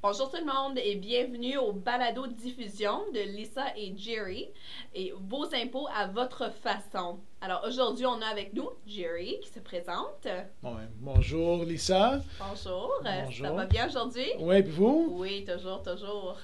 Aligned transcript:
Bonjour 0.00 0.30
tout 0.30 0.36
le 0.36 0.44
monde 0.44 0.78
et 0.78 0.94
bienvenue 0.94 1.58
au 1.58 1.72
balado 1.72 2.28
diffusion 2.28 3.00
de 3.12 3.18
Lisa 3.18 3.64
et 3.76 3.92
Jerry 3.96 4.48
et 4.94 5.12
vos 5.28 5.52
impôts 5.52 5.88
à 5.92 6.06
votre 6.06 6.52
façon. 6.52 7.18
Alors 7.40 7.64
aujourd'hui, 7.66 8.06
on 8.06 8.22
a 8.22 8.26
avec 8.26 8.52
nous 8.52 8.70
Jerry 8.86 9.40
qui 9.40 9.48
se 9.48 9.58
présente. 9.58 10.28
Bon, 10.62 10.76
bonjour 11.00 11.64
Lisa. 11.64 12.20
Bonjour. 12.38 13.02
Bonjour. 13.02 13.46
Ça 13.46 13.52
va 13.52 13.66
bien 13.66 13.88
aujourd'hui? 13.88 14.26
Oui, 14.38 14.62
puis 14.62 14.72
vous? 14.72 15.08
Oui, 15.18 15.44
toujours, 15.44 15.82
toujours. 15.82 16.36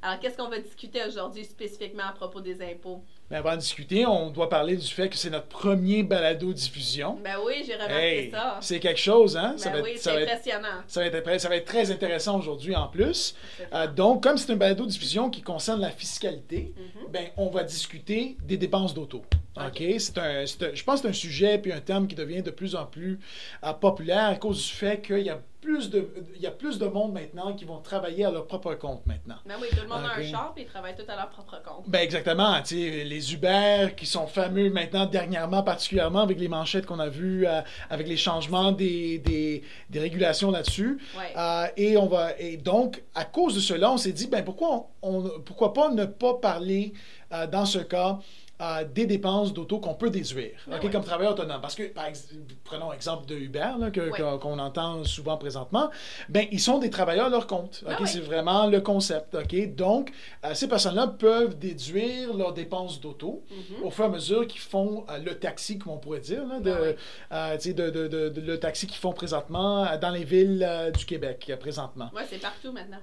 Alors, 0.00 0.20
qu'est-ce 0.20 0.36
qu'on 0.36 0.48
va 0.48 0.60
discuter 0.60 1.04
aujourd'hui 1.04 1.44
spécifiquement 1.44 2.04
à 2.08 2.12
propos 2.12 2.40
des 2.40 2.62
impôts? 2.62 3.02
Ben, 3.32 3.38
avant 3.38 3.52
de 3.52 3.60
discuter, 3.60 4.04
on 4.04 4.28
doit 4.28 4.50
parler 4.50 4.76
du 4.76 4.86
fait 4.86 5.08
que 5.08 5.16
c'est 5.16 5.30
notre 5.30 5.46
premier 5.46 6.02
balado 6.02 6.52
diffusion. 6.52 7.18
Ben 7.24 7.36
oui, 7.42 7.62
j'ai 7.66 7.72
remarqué 7.76 7.94
Hey, 7.94 8.30
ça. 8.30 8.58
c'est 8.60 8.78
quelque 8.78 9.00
chose, 9.00 9.38
hein? 9.38 9.56
Ben 9.64 9.80
oui, 9.82 9.96
ça, 9.96 10.10
c'est 10.10 10.12
va 10.16 10.20
être, 10.20 10.30
impressionnant. 10.32 10.68
ça, 10.86 11.00
va 11.00 11.06
être, 11.06 11.40
ça 11.40 11.48
va 11.48 11.56
être 11.56 11.64
très 11.64 11.90
intéressant 11.90 12.38
aujourd'hui 12.38 12.76
en 12.76 12.88
plus. 12.88 13.34
Euh, 13.72 13.86
donc, 13.86 14.22
comme 14.22 14.36
c'est 14.36 14.52
un 14.52 14.56
balado 14.56 14.84
diffusion 14.84 15.30
qui 15.30 15.40
concerne 15.40 15.80
la 15.80 15.90
fiscalité, 15.90 16.74
Mhm. 16.76 17.10
ben, 17.10 17.24
on 17.38 17.48
va 17.48 17.64
discuter 17.64 18.36
des 18.44 18.58
dépenses 18.58 18.92
d'auto. 18.92 19.22
Ok. 19.56 19.82
C'est 19.98 20.18
un, 20.18 20.46
c'est 20.46 20.62
un- 20.62 20.74
je 20.74 20.82
pense 20.84 21.00
que 21.00 21.08
c'est 21.08 21.10
un 21.10 21.12
sujet 21.12 21.58
puis 21.58 21.72
un 21.72 21.80
terme 21.80 22.06
qui 22.06 22.14
devient 22.14 22.42
de 22.42 22.50
plus 22.50 22.74
en 22.74 22.86
plus 22.86 23.20
euh, 23.64 23.72
populaire 23.72 24.28
à 24.30 24.36
cause 24.36 24.58
du 24.66 24.72
fait 24.72 25.00
qu'il 25.02 25.20
y 25.20 25.30
a 25.30 25.38
plus 25.60 25.90
de, 25.90 26.08
il 26.34 26.42
y 26.42 26.46
a 26.48 26.50
plus 26.50 26.76
de 26.78 26.86
monde 26.86 27.12
maintenant 27.12 27.52
qui 27.54 27.64
vont 27.64 27.78
travailler 27.78 28.24
à 28.24 28.32
leur 28.32 28.48
propre 28.48 28.74
compte 28.74 29.06
maintenant. 29.06 29.36
Ben 29.46 29.54
oui, 29.60 29.68
tout 29.70 29.76
le 29.82 29.86
monde 29.88 30.04
a 30.04 30.14
un 30.18 30.22
shop 30.24 30.54
et 30.56 30.62
ils 30.62 30.66
travaillent 30.66 30.96
tout 30.96 31.04
à 31.08 31.14
leur 31.14 31.28
propre 31.28 31.62
compte. 31.64 31.84
Ben 31.88 32.00
exactement, 32.00 32.60
tu 32.62 32.74
sais, 32.80 33.04
les 33.04 33.32
Uber 33.34 33.90
qui 33.96 34.04
sont 34.06 34.26
fameux 34.26 34.70
maintenant 34.70 35.06
dernièrement, 35.06 35.62
particulièrement 35.62 36.22
avec 36.22 36.40
les 36.40 36.48
manchettes 36.48 36.84
qu'on 36.86 36.98
a 36.98 37.08
vues, 37.08 37.46
euh, 37.46 37.60
avec 37.90 38.08
les 38.08 38.16
changements 38.16 38.72
des, 38.72 39.18
des, 39.20 39.62
des 39.88 40.00
régulations 40.00 40.50
là-dessus. 40.50 40.98
Ouais. 41.16 41.32
Euh, 41.36 41.66
et 41.76 41.96
on 41.96 42.06
va 42.06 42.36
et 42.40 42.56
donc 42.56 43.00
à 43.14 43.24
cause 43.24 43.54
de 43.54 43.60
cela, 43.60 43.92
on 43.92 43.98
s'est 43.98 44.12
dit 44.12 44.26
ben 44.26 44.42
pourquoi 44.42 44.88
on, 45.02 45.18
on- 45.26 45.40
pourquoi 45.44 45.72
pas 45.74 45.90
ne 45.90 46.06
pas 46.06 46.34
parler 46.34 46.92
euh, 47.32 47.46
dans 47.46 47.66
ce 47.66 47.78
cas 47.78 48.18
euh, 48.60 48.84
des 48.84 49.06
dépenses 49.06 49.52
d'auto 49.52 49.80
qu'on 49.80 49.94
peut 49.94 50.10
déduire, 50.10 50.52
ouais. 50.68 50.90
comme 50.90 51.02
travailleur 51.02 51.32
autonome. 51.32 51.60
Parce 51.60 51.74
que, 51.74 51.84
par 51.84 52.06
ex- 52.06 52.28
prenons 52.62 52.92
l'exemple 52.92 53.26
de 53.26 53.34
Uber, 53.34 53.70
là, 53.80 53.90
que- 53.90 54.10
Ouais. 54.10 54.38
qu'on 54.40 54.58
entend 54.58 55.02
souvent 55.04 55.36
présentement, 55.36 55.90
ben, 56.28 56.46
ils 56.52 56.60
sont 56.60 56.78
des 56.78 56.90
travailleurs 56.90 57.26
à 57.26 57.30
leur 57.30 57.46
compte. 57.48 57.82
Ben 57.84 57.94
ok, 57.94 58.00
ouais. 58.00 58.06
C'est 58.06 58.20
vraiment 58.20 58.66
le 58.68 58.80
concept. 58.80 59.34
ok. 59.34 59.74
Donc, 59.74 60.12
euh, 60.44 60.54
ces 60.54 60.68
personnes-là 60.68 61.08
peuvent 61.08 61.58
déduire 61.58 62.34
leurs 62.36 62.52
dépenses 62.52 63.00
d'auto 63.00 63.42
Mhm. 63.50 63.84
au 63.84 63.90
fur 63.90 64.04
et 64.04 64.08
à 64.08 64.10
mesure 64.10 64.46
qu'ils 64.46 64.60
font 64.60 65.04
euh, 65.10 65.18
le 65.18 65.34
taxi, 65.38 65.78
comme 65.78 65.94
on 65.94 65.98
pourrait 65.98 66.20
dire, 66.20 66.46
là, 66.46 66.60
de, 66.60 66.70
ouais. 66.70 66.96
euh, 67.32 67.56
de, 67.56 67.72
de- 67.90 68.06
de- 68.08 68.28
de- 68.28 68.40
le 68.40 68.60
taxi 68.60 68.86
qu'ils 68.86 68.98
font 68.98 69.12
présentement 69.12 69.86
dans 70.00 70.10
les 70.10 70.24
villes 70.24 70.92
du 70.96 71.04
Québec, 71.04 71.50
présentement. 71.58 72.10
Ouais, 72.14 72.22
c'est 72.28 72.40
partout 72.40 72.70
maintenant. 72.70 72.98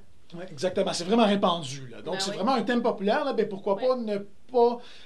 Exactement, 0.52 0.94
c'est 0.94 1.06
vraiment 1.06 1.26
répandu. 1.26 1.88
Là. 1.92 2.02
Donc, 2.04 2.14
Ben 2.16 2.20
c'est 2.20 2.30
oui. 2.32 2.36
vraiment 2.38 2.54
un 2.54 2.62
thème 2.62 2.84
populaire. 2.84 3.26
Là. 3.26 3.34
Ben, 3.34 3.50
pourquoi 3.50 3.78
pas 3.78 3.96
ne 3.96 4.18
pas 4.20 4.24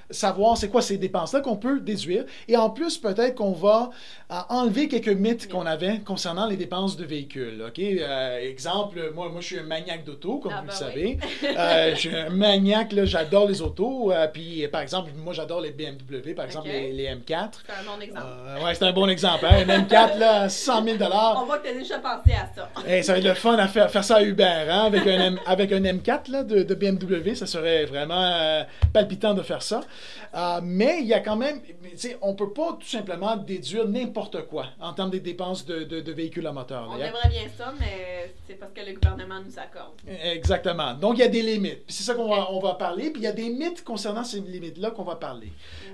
savoir 0.09 0.57
c'est 0.57 0.69
quoi 0.69 0.81
ces 0.81 0.97
dépenses-là 0.97 1.41
qu'on 1.41 1.55
peut 1.55 1.79
déduire. 1.79 2.25
Et 2.47 2.55
en 2.57 2.69
plus, 2.69 2.97
peut-être 2.97 3.35
qu'on 3.35 3.51
va 3.53 3.89
euh, 4.31 4.35
enlever 4.49 4.87
quelques 4.87 5.07
mythes 5.07 5.49
qu'on 5.49 5.65
avait 5.65 5.99
concernant 5.99 6.45
les 6.45 6.55
dépenses 6.57 6.97
de 6.97 7.05
véhicules. 7.05 7.63
OK? 7.67 7.79
Euh, 7.79 8.39
exemple, 8.39 9.11
moi, 9.15 9.29
moi, 9.29 9.41
je 9.41 9.45
suis 9.47 9.59
un 9.59 9.63
maniaque 9.63 10.03
d'auto, 10.05 10.37
comme 10.39 10.51
Ah, 10.55 10.61
vous 10.61 10.67
ben 10.67 10.73
le 10.73 10.77
savez. 10.77 11.17
Euh, 11.57 11.91
je 11.95 11.99
suis 11.99 12.15
un 12.15 12.29
maniaque, 12.29 12.91
là, 12.91 13.05
j'adore 13.05 13.47
les 13.47 13.61
autos. 13.61 14.11
puis, 14.33 14.67
par 14.67 14.81
exemple, 14.81 15.11
moi, 15.17 15.33
j'adore 15.33 15.61
les 15.61 15.71
BMW, 15.71 16.33
par 16.35 16.45
exemple, 16.45 16.67
les, 16.67 16.91
les 16.91 17.05
M4. 17.05 17.49
C'est 17.65 17.71
un 17.73 17.95
bon 17.95 18.01
exemple. 18.01 18.27
Ouais, 18.63 18.75
c'est 18.75 18.85
un 18.85 18.91
bon 18.93 19.09
exemple. 19.09 19.45
Hein? 19.45 19.63
Un 19.67 19.79
M4, 19.83 20.17
là, 20.19 20.49
100 20.49 20.83
000 20.83 20.97
On 21.37 21.45
voit 21.45 21.57
que 21.59 21.67
tu 21.67 21.73
as 21.73 21.77
déjà 21.79 21.99
pensé 21.99 22.31
à 22.33 22.49
ça. 22.55 22.69
Hey, 22.87 23.03
ça 23.03 23.13
va 23.13 23.19
être 23.19 23.25
le 23.25 23.33
fun 23.33 23.55
à 23.57 23.67
faire, 23.67 23.89
faire 23.89 24.03
ça 24.03 24.17
à 24.17 24.21
Uber, 24.21 24.43
hein, 24.69 24.83
avec, 24.85 25.07
un 25.07 25.19
M- 25.19 25.39
avec 25.45 25.71
un 25.71 25.81
M4 25.81 26.29
là, 26.31 26.43
de, 26.43 26.63
de 26.63 26.75
BMW, 26.75 27.33
ça 27.35 27.45
serait 27.45 27.85
vraiment 27.85 28.21
euh, 28.23 28.63
de 29.33 29.41
faire 29.41 29.61
ça. 29.61 29.81
Euh, 30.35 30.59
mais 30.63 30.99
il 31.01 31.07
y 31.07 31.13
a 31.13 31.19
quand 31.19 31.35
même, 31.35 31.61
on 32.21 32.33
peut 32.35 32.51
pas 32.53 32.73
tout 32.79 32.87
simplement 32.87 33.35
déduire 33.37 33.87
n'importe 33.87 34.47
quoi 34.47 34.67
en 34.79 34.93
termes 34.93 35.09
des 35.11 35.19
dépenses 35.19 35.65
de, 35.65 35.83
de- 35.83 36.01
de 36.01 36.11
véhicules 36.11 36.45
à 36.47 36.51
moteur. 36.51 36.89
On 36.91 36.95
aimerait 36.97 37.29
bien 37.29 37.47
ça, 37.57 37.73
mais 37.79 38.33
c'est 38.47 38.55
parce 38.55 38.71
que 38.73 38.81
le 38.81 38.93
gouvernement 38.93 39.39
nous 39.45 39.57
accorde. 39.59 39.93
Exactement. 40.23 40.93
Donc, 40.93 41.17
il 41.17 41.21
y 41.21 41.23
a 41.23 41.27
des 41.27 41.41
limites. 41.41 41.83
C'est 41.87 42.03
ça 42.03 42.15
qu'on 42.15 42.29
va, 42.29 42.51
on 42.51 42.59
va 42.59 42.73
parler. 42.75 43.09
Puis 43.11 43.21
il 43.21 43.25
y 43.25 43.27
a 43.27 43.31
des 43.31 43.49
mythes 43.49 43.83
concernant 43.83 44.23
ces 44.23 44.39
limites-là 44.39 44.91
qu'on 44.91 45.03
va 45.03 45.15
parler. 45.15 45.51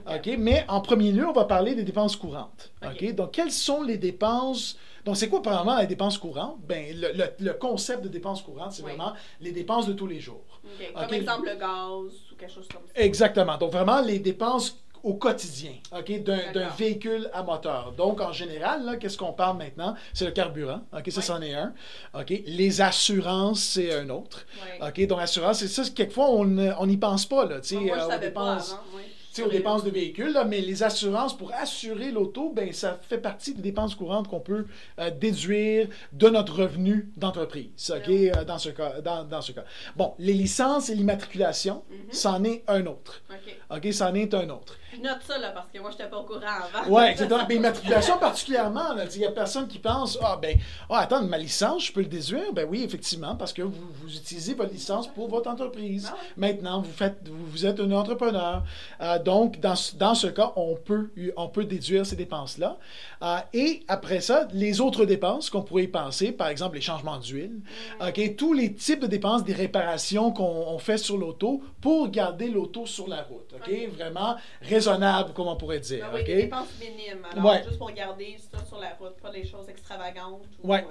OK? 0.08 0.30
Mais 0.38 0.66
en 0.68 0.82
premier 0.82 1.12
lieu, 1.12 1.28
on 1.28 1.34
va 1.34 1.46
parler 1.46 1.76
des 1.76 1.84
dépenses 1.84 2.16
courantes. 2.16 2.72
OK? 2.86 3.14
Donc, 3.16 3.32
quelles 3.32 3.52
sont 3.52 3.84
les 3.84 3.98
dépenses. 3.98 4.78
Donc, 5.06 5.16
c'est 5.18 5.30
quoi, 5.30 5.42
premièrement, 5.42 5.78
les 5.80 5.88
dépenses 5.88 6.18
courantes? 6.18 6.58
Ben, 6.68 6.94
le, 6.96 7.14
le- 7.14 7.32
le 7.40 7.54
concept 7.54 8.04
de 8.04 8.10
dépenses 8.10 8.42
courantes, 8.42 8.74
c'est 8.74 8.84
Oui. 8.84 8.90
vraiment 8.92 9.14
les 9.40 9.52
dépenses 9.52 9.88
de 9.88 9.94
tous 9.94 10.08
les 10.08 10.20
jours. 10.20 10.44
Ok. 10.78 10.94
Comme 10.94 11.14
exemple 11.14 11.50
le 11.50 11.56
gaz 11.56 12.14
ou 12.32 12.36
quelque 12.38 12.54
chose 12.54 12.68
comme 12.68 12.84
ça. 12.88 13.02
Exactement. 13.02 13.58
Donc, 13.58 13.72
vraiment, 13.72 14.02
les 14.02 14.20
dépenses 14.20 14.78
au 15.04 15.14
quotidien, 15.14 15.72
OK, 15.98 16.24
d'un, 16.24 16.70
véhicule 16.78 17.30
à 17.34 17.44
moteur. 17.44 17.94
Donc, 17.98 18.20
en 18.22 18.34
général, 18.34 18.84
là, 18.84 18.98
qu'est-ce 18.98 19.18
qu'on 19.18 19.32
parle 19.32 19.58
maintenant? 19.58 19.96
C'est 20.14 20.26
le 20.26 20.32
carburant. 20.32 20.82
OK, 20.94 21.10
ça, 21.10 21.22
c'en 21.22 21.42
est 21.42 21.54
un. 21.54 21.74
OK, 22.14 22.34
les 22.46 22.82
assurances, 22.82 23.62
c'est 23.62 23.94
un 23.94 24.10
autre. 24.10 24.46
OK, 24.82 25.08
donc 25.08 25.20
assurance, 25.22 25.60
c'est 25.60 25.68
ça, 25.68 25.84
quelquefois, 25.90 26.30
on 26.30 26.86
n'y 26.86 26.98
pense 26.98 27.26
pas, 27.26 27.46
là, 27.46 27.56
Moi, 27.56 27.62
je 27.64 27.76
euh, 27.76 28.08
savais 28.08 28.32
pas 28.32 28.56
dépenses. 28.56 28.74
avant. 28.74 29.00
Aux 29.46 29.48
dépenses 29.50 29.84
de 29.84 29.90
véhicules, 29.90 30.34
là, 30.34 30.44
mais 30.44 30.60
les 30.60 30.84
assurances 30.84 31.38
pour 31.38 31.54
assurer 31.54 32.12
l'auto, 32.12 32.52
ben, 32.54 32.74
ça 32.74 33.00
fait 33.08 33.20
partie 33.20 33.54
des 33.54 33.62
dépenses 33.62 33.96
courantes 33.96 34.28
qu'on 34.28 34.40
peut 34.40 34.66
euh, 35.00 35.12
déduire 35.12 35.88
de 36.14 36.30
notre 36.30 36.62
revenu 36.64 37.10
d'entreprise, 37.16 37.92
OK, 37.96 38.08
Ouais. 38.08 38.32
euh, 38.36 38.44
dans, 38.44 38.58
ce 38.58 38.70
cas, 38.70 39.02
dans, 39.02 39.24
dans 39.24 39.42
ce 39.42 39.52
cas. 39.52 39.64
Bon, 39.96 40.14
les 40.20 40.34
licences 40.34 40.90
et 40.90 40.96
l'immatriculation, 40.96 41.84
Mhm. 41.90 41.98
c'en 42.12 42.44
est 42.44 42.64
un 42.68 42.86
autre. 42.88 43.22
Ok. 43.30 43.78
OK, 43.78 43.94
c'en 43.94 44.14
est 44.16 44.34
un 44.34 44.50
autre. 44.50 44.78
Note 45.02 45.20
ça, 45.26 45.38
là, 45.38 45.52
parce 45.52 45.68
que 45.74 45.80
moi, 45.80 45.92
je 45.92 45.98
n'étais 45.98 46.10
pas 46.10 46.18
au 46.18 46.24
courant 46.24 46.40
avant. 46.42 46.90
Ouais, 46.90 47.12
exactement. 47.12 47.46
Mais 47.48 47.56
immatriculation 47.56 48.18
particulièrement, 48.18 48.96
il 49.14 49.20
n'y 49.20 49.26
a 49.26 49.32
personne 49.32 49.68
qui 49.68 49.80
pense 49.80 50.18
Ah, 50.22 50.38
ben, 50.42 50.58
ah, 50.90 51.00
attends, 51.00 51.22
ma 51.24 51.38
licence, 51.38 51.86
je 51.86 51.92
peux 51.94 52.02
le 52.02 52.08
déduire? 52.08 52.52
Ben 52.54 52.68
oui, 52.70 52.84
effectivement, 52.84 53.36
parce 53.36 53.54
que 53.54 53.62
vous, 53.62 53.74
vous 54.02 54.16
utilisez 54.16 54.54
votre 54.54 54.72
licence 54.74 55.08
pour 55.08 55.28
votre 55.30 55.50
entreprise. 55.50 56.10
Ah. 56.12 56.18
Maintenant, 56.38 56.82
vous, 56.82 56.92
faites, 56.92 57.28
vous, 57.28 57.46
vous 57.46 57.66
êtes 57.66 57.80
un 57.80 57.92
entrepreneur. 57.92 58.64
Euh, 59.02 59.20
donc, 59.20 59.60
dans, 59.60 59.76
ce- 59.76 59.96
dans 59.96 60.16
ce 60.16 60.28
cas, 60.28 60.52
on 60.56 60.76
peut, 60.76 61.12
on 61.38 61.48
peut 61.48 61.66
déduire 61.66 62.06
ces 62.06 62.16
dépenses-là. 62.16 62.78
Euh, 63.22 63.38
et 63.54 63.84
après 63.88 64.22
ça, 64.22 64.48
les 64.54 64.82
autres 64.82 65.06
dépenses 65.06 65.50
qu'on 65.50 65.62
pourrait 65.62 65.84
y 65.84 65.88
penser, 65.88 66.32
par 66.32 66.48
exemple 66.48 66.76
les 66.76 66.82
changements 66.82 67.18
d'huile, 67.18 67.60
OK, 68.02 68.36
tous 68.38 68.54
les 68.54 68.74
types 68.74 69.00
de 69.02 69.08
dépenses, 69.08 69.44
des 69.44 69.54
réparations 69.54 70.32
qu'on 70.32 70.44
on 70.68 70.80
fait 70.80 70.98
sur 70.98 71.18
l'auto 71.18 71.62
pour 71.82 72.10
garder 72.10 72.48
l'auto 72.50 72.86
sur 72.86 73.08
la 73.08 73.22
route. 73.24 73.54
OK, 73.54 73.62
Ok. 73.70 73.94
vraiment 73.96 74.36
raisonnable, 74.80 75.34
comme 75.34 75.48
on 75.48 75.56
pourrait 75.56 75.80
dire. 75.80 76.06
Ben 76.08 76.16
oui, 76.16 76.22
OK? 76.22 76.28
des 76.28 76.36
dépenses 76.44 76.68
minimes. 76.80 77.26
Alors, 77.32 77.46
Ouais. 77.52 77.64
juste 77.66 77.78
pour 77.78 77.92
garder 77.92 78.38
ça 78.52 78.64
sur 78.66 78.80
la 78.80 78.90
route, 79.00 79.16
pas 79.22 79.32
des 79.32 79.46
choses 79.46 79.68
extravagantes. 79.70 80.42
ou- 80.64 80.72
Ouais. 80.72 80.86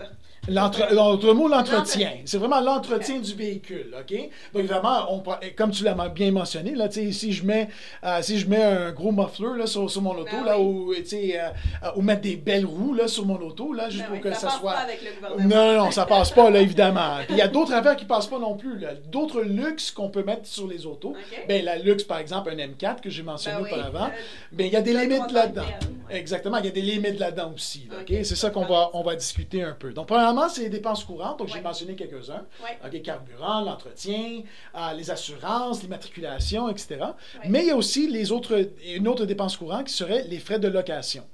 L'entre- 0.49 0.93
L'autre 0.95 1.33
mot, 1.35 1.49
l'entretien. 1.49 2.13
C'est 2.25 2.39
vraiment 2.39 2.61
l'entretien 2.61 3.19
du 3.19 3.35
véhicule, 3.35 3.95
OK? 3.99 4.13
Donc, 4.13 4.31
évidemment, 4.57 5.13
on, 5.13 5.23
comme 5.57 5.71
tu 5.71 5.85
l'as 5.85 5.95
bien 6.09 6.31
mentionné, 6.33 6.75
là, 6.75 6.89
tu 6.89 7.07
sais, 7.07 7.13
si 7.13 7.33
je 7.33 7.45
mets, 7.45 7.69
euh, 8.05 8.19
si 8.23 8.39
je 8.39 8.49
mets 8.49 8.63
un 8.63 8.93
gros 8.93 9.13
muffler 9.13 9.59
là, 9.59 9.67
sur, 9.67 9.91
sur 9.91 10.03
mon 10.03 10.13
auto, 10.17 10.25
Ben 10.33 10.45
là, 10.45 10.59
ou, 10.59 10.95
tu 10.95 11.05
sais, 11.07 11.41
euh, 11.41 11.89
ou 11.97 12.03
mettre 12.03 12.23
des 12.23 12.37
belles 12.37 12.67
roues 12.67 12.95
là, 12.95 13.09
sur 13.09 13.25
mon 13.27 13.41
auto, 13.41 13.73
là, 13.73 13.89
juste 13.91 14.03
Ben 14.05 14.07
pour 14.09 14.17
oui, 14.17 14.21
que 14.23 14.33
ça 14.33 14.41
ça, 14.41 14.47
passe 14.49 14.59
soit... 14.61 14.73
pas 14.73 14.79
avec 14.81 15.01
le 15.03 15.45
Non, 15.45 15.73
non, 15.75 15.85
non, 15.85 15.91
ça 15.91 16.07
passe 16.07 16.31
pas, 16.31 16.51
là, 16.51 16.61
évidemment. 16.61 17.17
Puis 17.27 17.35
il 17.35 17.39
y 17.39 17.43
a 17.43 17.49
d'autres 17.49 17.73
affaires 17.73 17.97
qui 17.97 18.05
passent 18.05 18.27
pas 18.27 18.39
non 18.39 18.55
plus. 18.57 18.81
D'autres 19.07 19.43
luxes 19.43 19.91
qu'on 19.91 20.09
peut 20.09 20.23
mettre 20.23 20.47
sur 20.47 20.67
les 20.67 20.87
autos. 20.87 21.15
Ben, 21.49 21.65
la 21.65 21.77
luxe, 21.77 22.05
par 22.05 22.19
exemple, 22.19 22.51
un 22.51 22.57
M4 22.57 23.01
que 23.01 23.11
j'ai 23.11 23.23
mentionné 23.23 23.57
Ben 23.59 23.65
oui. 23.65 23.71
auparavant. 23.73 24.11
Ben, 24.53 24.67
il 24.67 24.73
y 24.73 24.77
a 24.77 24.81
des 24.83 24.93
limites 24.93 25.33
là-dedans. 25.33 25.63
ouais. 25.63 26.17
Exactement, 26.19 26.57
il 26.59 26.65
y 26.65 26.69
a 26.69 26.71
des 26.73 26.81
limites 26.81 27.19
là-dedans 27.19 27.53
aussi. 27.55 27.89
là. 27.91 27.97
C'est 28.25 28.37
ça 28.37 28.51
qu'on 28.51 28.65
va, 28.65 28.91
on 28.95 29.03
va 29.03 29.15
discuter 29.15 29.63
un 29.63 29.73
peu. 29.79 29.93
Donc, 29.93 30.07
premièrement, 30.09 30.38
c'est 30.49 30.63
les 30.63 30.69
dépenses 30.69 31.05
courantes. 31.05 31.39
Donc, 31.39 31.49
j'ai 31.49 31.61
mentionné 31.61 31.97
quelques-uns. 31.97 32.45
Ouais. 32.63 32.79
OK, 32.85 33.03
carburant, 33.03 33.63
l'entretien, 33.63 34.43
euh, 34.77 34.93
les 34.93 35.11
assurances, 35.11 35.83
l'immatriculation, 35.83 36.69
etc. 36.69 36.99
Ouais. 37.01 37.49
Mais 37.49 37.61
il 37.63 37.67
y 37.69 37.71
a 37.71 37.77
aussi 37.77 38.09
les 38.09 38.31
autres, 38.31 38.69
une 38.87 39.09
autre 39.09 39.25
dépense 39.25 39.57
courante 39.57 39.87
qui 39.87 39.95
serait 39.95 40.25
les 40.25 40.39
frais 40.39 40.59
de 40.59 40.69
location. 40.69 41.25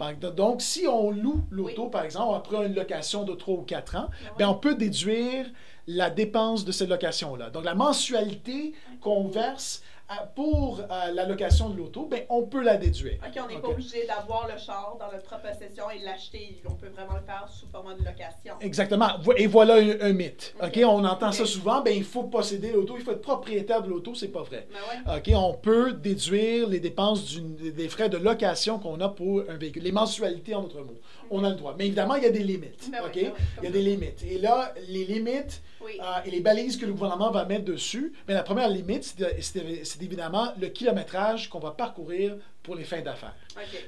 Ah. 0.00 0.12
Donc, 0.14 0.62
si 0.62 0.86
on 0.86 1.10
loue 1.10 1.42
l'auto, 1.50 1.84
Oui. 1.84 1.90
par 1.90 2.04
exemple, 2.04 2.34
après 2.36 2.66
une 2.66 2.74
location 2.74 3.24
de 3.24 3.34
3 3.34 3.54
ou 3.54 3.62
4 3.62 3.96
ans, 3.96 4.08
ben, 4.38 4.48
on 4.48 4.54
peut 4.54 4.74
déduire 4.74 5.46
la 5.86 6.10
dépense 6.10 6.64
de 6.64 6.72
cette 6.72 6.88
location-là. 6.88 7.50
Donc, 7.50 7.64
la 7.64 7.74
mensualité 7.74 8.72
qu'on 9.00 9.28
verse 9.28 9.82
pour 10.34 10.80
euh, 10.80 11.12
la 11.12 11.26
location 11.26 11.68
de 11.70 11.76
l'auto, 11.76 12.06
ben, 12.06 12.22
on 12.28 12.42
peut 12.42 12.62
la 12.62 12.76
déduire. 12.76 13.18
Ok, 13.24 13.40
on 13.44 13.48
n'est 13.48 13.60
pas 13.60 13.68
obligé 13.68 14.06
d'avoir 14.06 14.48
le 14.48 14.58
char 14.58 14.96
dans 14.98 15.10
notre 15.12 15.24
propre 15.24 15.48
possession 15.52 15.84
et 15.90 15.98
l'acheter. 16.04 16.60
On 16.68 16.74
peut 16.74 16.88
vraiment 16.88 17.14
le 17.14 17.22
faire 17.22 17.46
sous 17.48 17.66
format 17.68 17.94
de 17.94 18.04
location. 18.04 18.54
Exactement. 18.60 19.08
Et 19.36 19.46
voilà 19.46 19.74
un, 19.74 20.00
un 20.00 20.12
mythe. 20.12 20.54
Ok. 20.62 20.80
On 20.84 21.04
entend 21.04 21.32
ça 21.32 21.46
souvent, 21.46 21.80
ben, 21.80 21.94
il 21.96 22.04
faut 22.04 22.24
posséder 22.24 22.72
l'auto, 22.72 22.94
il 22.98 23.04
faut 23.04 23.12
être 23.12 23.22
propriétaire 23.22 23.82
de 23.82 23.88
l'auto, 23.88 24.14
c'est 24.14 24.28
pas 24.28 24.42
vrai. 24.42 24.66
Ouais. 25.06 25.16
OK, 25.18 25.30
on 25.36 25.54
peut 25.54 25.92
déduire 25.92 26.68
les 26.68 26.80
dépenses 26.80 27.36
des 27.40 27.88
frais 27.88 28.08
de 28.08 28.16
location 28.16 28.78
qu'on 28.78 29.00
a 29.00 29.08
pour 29.08 29.42
un 29.48 29.56
véhicule, 29.56 29.82
les 29.82 29.92
mensualités 29.92 30.54
en 30.54 30.62
d'autres 30.62 30.82
mots. 30.82 30.98
On 31.30 31.44
a 31.44 31.50
le 31.50 31.54
droit. 31.56 31.76
Mais 31.78 31.86
évidemment, 31.86 32.16
il 32.16 32.24
y 32.24 32.26
a 32.26 32.30
des 32.30 32.42
limites. 32.42 32.90
Ben 32.90 32.98
OK? 33.06 33.14
ben 33.14 33.32
il 33.58 33.64
y 33.64 33.66
a 33.68 33.70
des 33.70 33.82
limites. 33.82 34.24
Et 34.28 34.38
là, 34.38 34.74
les 34.88 35.04
limites 35.04 35.62
Oui. 35.84 35.92
euh, 36.00 36.04
et 36.24 36.30
les 36.30 36.40
balises 36.40 36.76
que 36.76 36.86
le 36.86 36.92
gouvernement 36.92 37.30
va 37.30 37.44
mettre 37.44 37.64
dessus, 37.66 38.12
mais 38.26 38.34
la 38.34 38.42
première 38.42 38.68
limite, 38.68 39.14
c'est 39.40 39.99
c'est- 40.00 40.04
évidemment 40.06 40.52
le 40.60 40.68
kilométrage 40.68 41.48
qu'on 41.48 41.60
va 41.60 41.70
parcourir 41.70 42.36
pour 42.62 42.74
les 42.74 42.84
fins 42.84 43.00
d'affaires. 43.00 43.34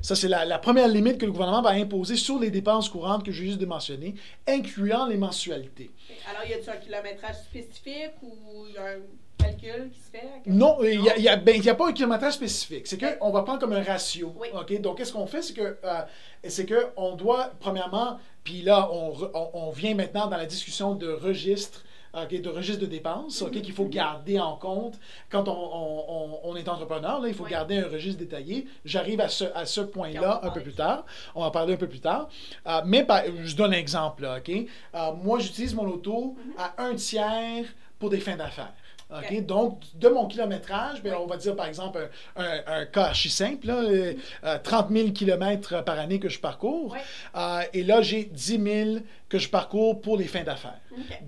Ça, 0.00 0.14
c'est 0.14 0.29
la, 0.29 0.44
la 0.44 0.59
première 0.59 0.88
limite 0.88 1.19
que 1.19 1.26
le 1.26 1.32
gouvernement 1.32 1.62
va 1.62 1.70
imposer 1.70 2.17
sur 2.17 2.38
les 2.38 2.50
dépenses 2.50 2.88
courantes 2.88 3.25
que 3.25 3.32
j'ai 3.32 3.44
juste 3.47 3.61
mentionnées, 3.67 4.14
incluant 4.49 5.06
les 5.06 5.17
mensualités. 5.17 5.91
Alors, 6.31 6.49
y 6.49 6.55
a-t-il 6.55 6.70
un 6.70 6.76
kilométrage 6.76 7.37
spécifique 7.37 8.12
ou 8.23 8.67
y 8.75 8.79
a 8.79 8.85
un 8.93 8.99
calcul 9.38 9.91
qui 9.93 9.99
se 10.00 10.11
fait? 10.11 10.25
Non, 10.47 10.79
il 10.82 11.00
n'y 11.03 11.11
a, 11.11 11.19
y 11.19 11.29
a- 11.29 11.37
ben, 11.37 11.69
a 11.69 11.75
pas 11.75 11.88
un 11.88 11.93
kilométrage 11.93 12.35
spécifique. 12.35 12.87
C'est 12.87 12.99
qu'on 12.99 13.31
va 13.31 13.43
prendre 13.43 13.59
comme 13.61 13.73
un 13.73 13.82
ratio. 13.82 14.35
Oui. 14.38 14.79
Donc, 14.79 14.99
qu'est-ce 14.99 15.12
qu'on 15.12 15.26
fait? 15.26 15.43
C'est 15.43 15.55
que 15.55 15.76
euh, 15.85 16.00
c'est 16.49 16.67
qu'on 16.67 17.14
doit, 17.14 17.53
premièrement, 17.61 18.19
puis 18.44 18.62
là, 18.62 18.88
on, 18.91 19.12
on, 19.35 19.50
on 19.55 19.70
vient 19.70 19.94
maintenant 19.94 20.26
dans 20.29 20.37
la 20.38 20.47
discussion 20.47 20.94
de 20.94 21.09
registre. 21.12 21.85
OK, 22.14 22.41
de 22.43 22.49
registre 22.50 22.82
de 22.82 22.87
dépenses, 22.87 23.41
OK, 23.41 23.55
Mhm. 23.55 23.62
qu'il 23.62 23.73
faut 23.73 23.87
garder 23.87 24.38
en 24.38 24.56
compte 24.56 24.99
quand 25.31 25.49
on, 25.49 25.53
on- 25.53 26.05
on- 26.09 26.41
on 26.50 26.56
est 26.56 26.69
entrepreneur. 26.69 27.20
Là, 27.20 27.29
il 27.29 27.35
faut 27.35 27.44
Oui. 27.44 27.50
garder 27.50 27.79
un 27.79 27.88
registre 27.88 28.19
détaillé. 28.19 28.67
J'arrive 28.85 29.20
à 29.20 29.29
ce, 29.29 29.44
à 29.55 29.64
ce 29.64 29.81
point-là 29.81 30.41
un 30.43 30.50
peu 30.50 30.61
plus 30.61 30.75
tard. 30.75 31.06
On 31.35 31.41
va 31.41 31.47
en 31.47 31.50
parler 31.50 31.73
un 31.75 31.79
peu 31.79 31.88
plus 31.88 32.00
tard. 32.00 32.29
Euh, 32.67 32.82
mais 32.85 33.06
je 33.44 33.56
donne 33.56 33.73
un 33.73 33.79
exemple. 33.79 34.23
là, 34.23 34.37
OK? 34.38 34.50
Euh, 34.50 35.12
moi, 35.23 35.38
j'utilise 35.38 35.75
mon 35.75 35.87
auto 35.87 36.37
Mhm. 36.37 36.53
à 36.59 36.82
un 36.82 36.94
tiers 36.97 37.64
pour 37.99 38.11
des 38.11 38.20
fins 38.20 38.37
d'affaires. 38.37 38.73
OK? 39.11 39.26
Ok. 39.31 39.47
Donc, 39.47 39.81
de 39.94 40.09
mon 40.09 40.26
kilométrage, 40.26 41.03
ben, 41.03 41.11
Oui. 41.12 41.19
on 41.23 41.26
va 41.26 41.37
dire 41.37 41.55
par 41.55 41.67
exemple 41.67 42.09
un, 42.35 42.43
un, 42.44 42.61
un 42.67 42.85
cas 42.87 43.05
archi 43.09 43.29
simple, 43.29 43.67
là, 43.67 43.75
euh, 43.82 44.14
euh, 44.44 44.59
30 44.62 44.88
000 44.91 45.11
km 45.11 45.82
par 45.85 45.99
année 45.99 46.19
que 46.19 46.31
je 46.31 46.41
parcours. 46.41 46.93
Oui. 46.93 46.99
Euh, 47.37 47.61
et 47.75 47.82
là, 47.85 48.00
j'ai 48.00 48.25
10 48.25 48.59
000 48.59 49.00
que 49.32 49.38
je 49.38 49.49
parcours 49.49 49.99
pour 50.02 50.19
les 50.19 50.26
fins 50.26 50.43
d'affaires. 50.44 50.79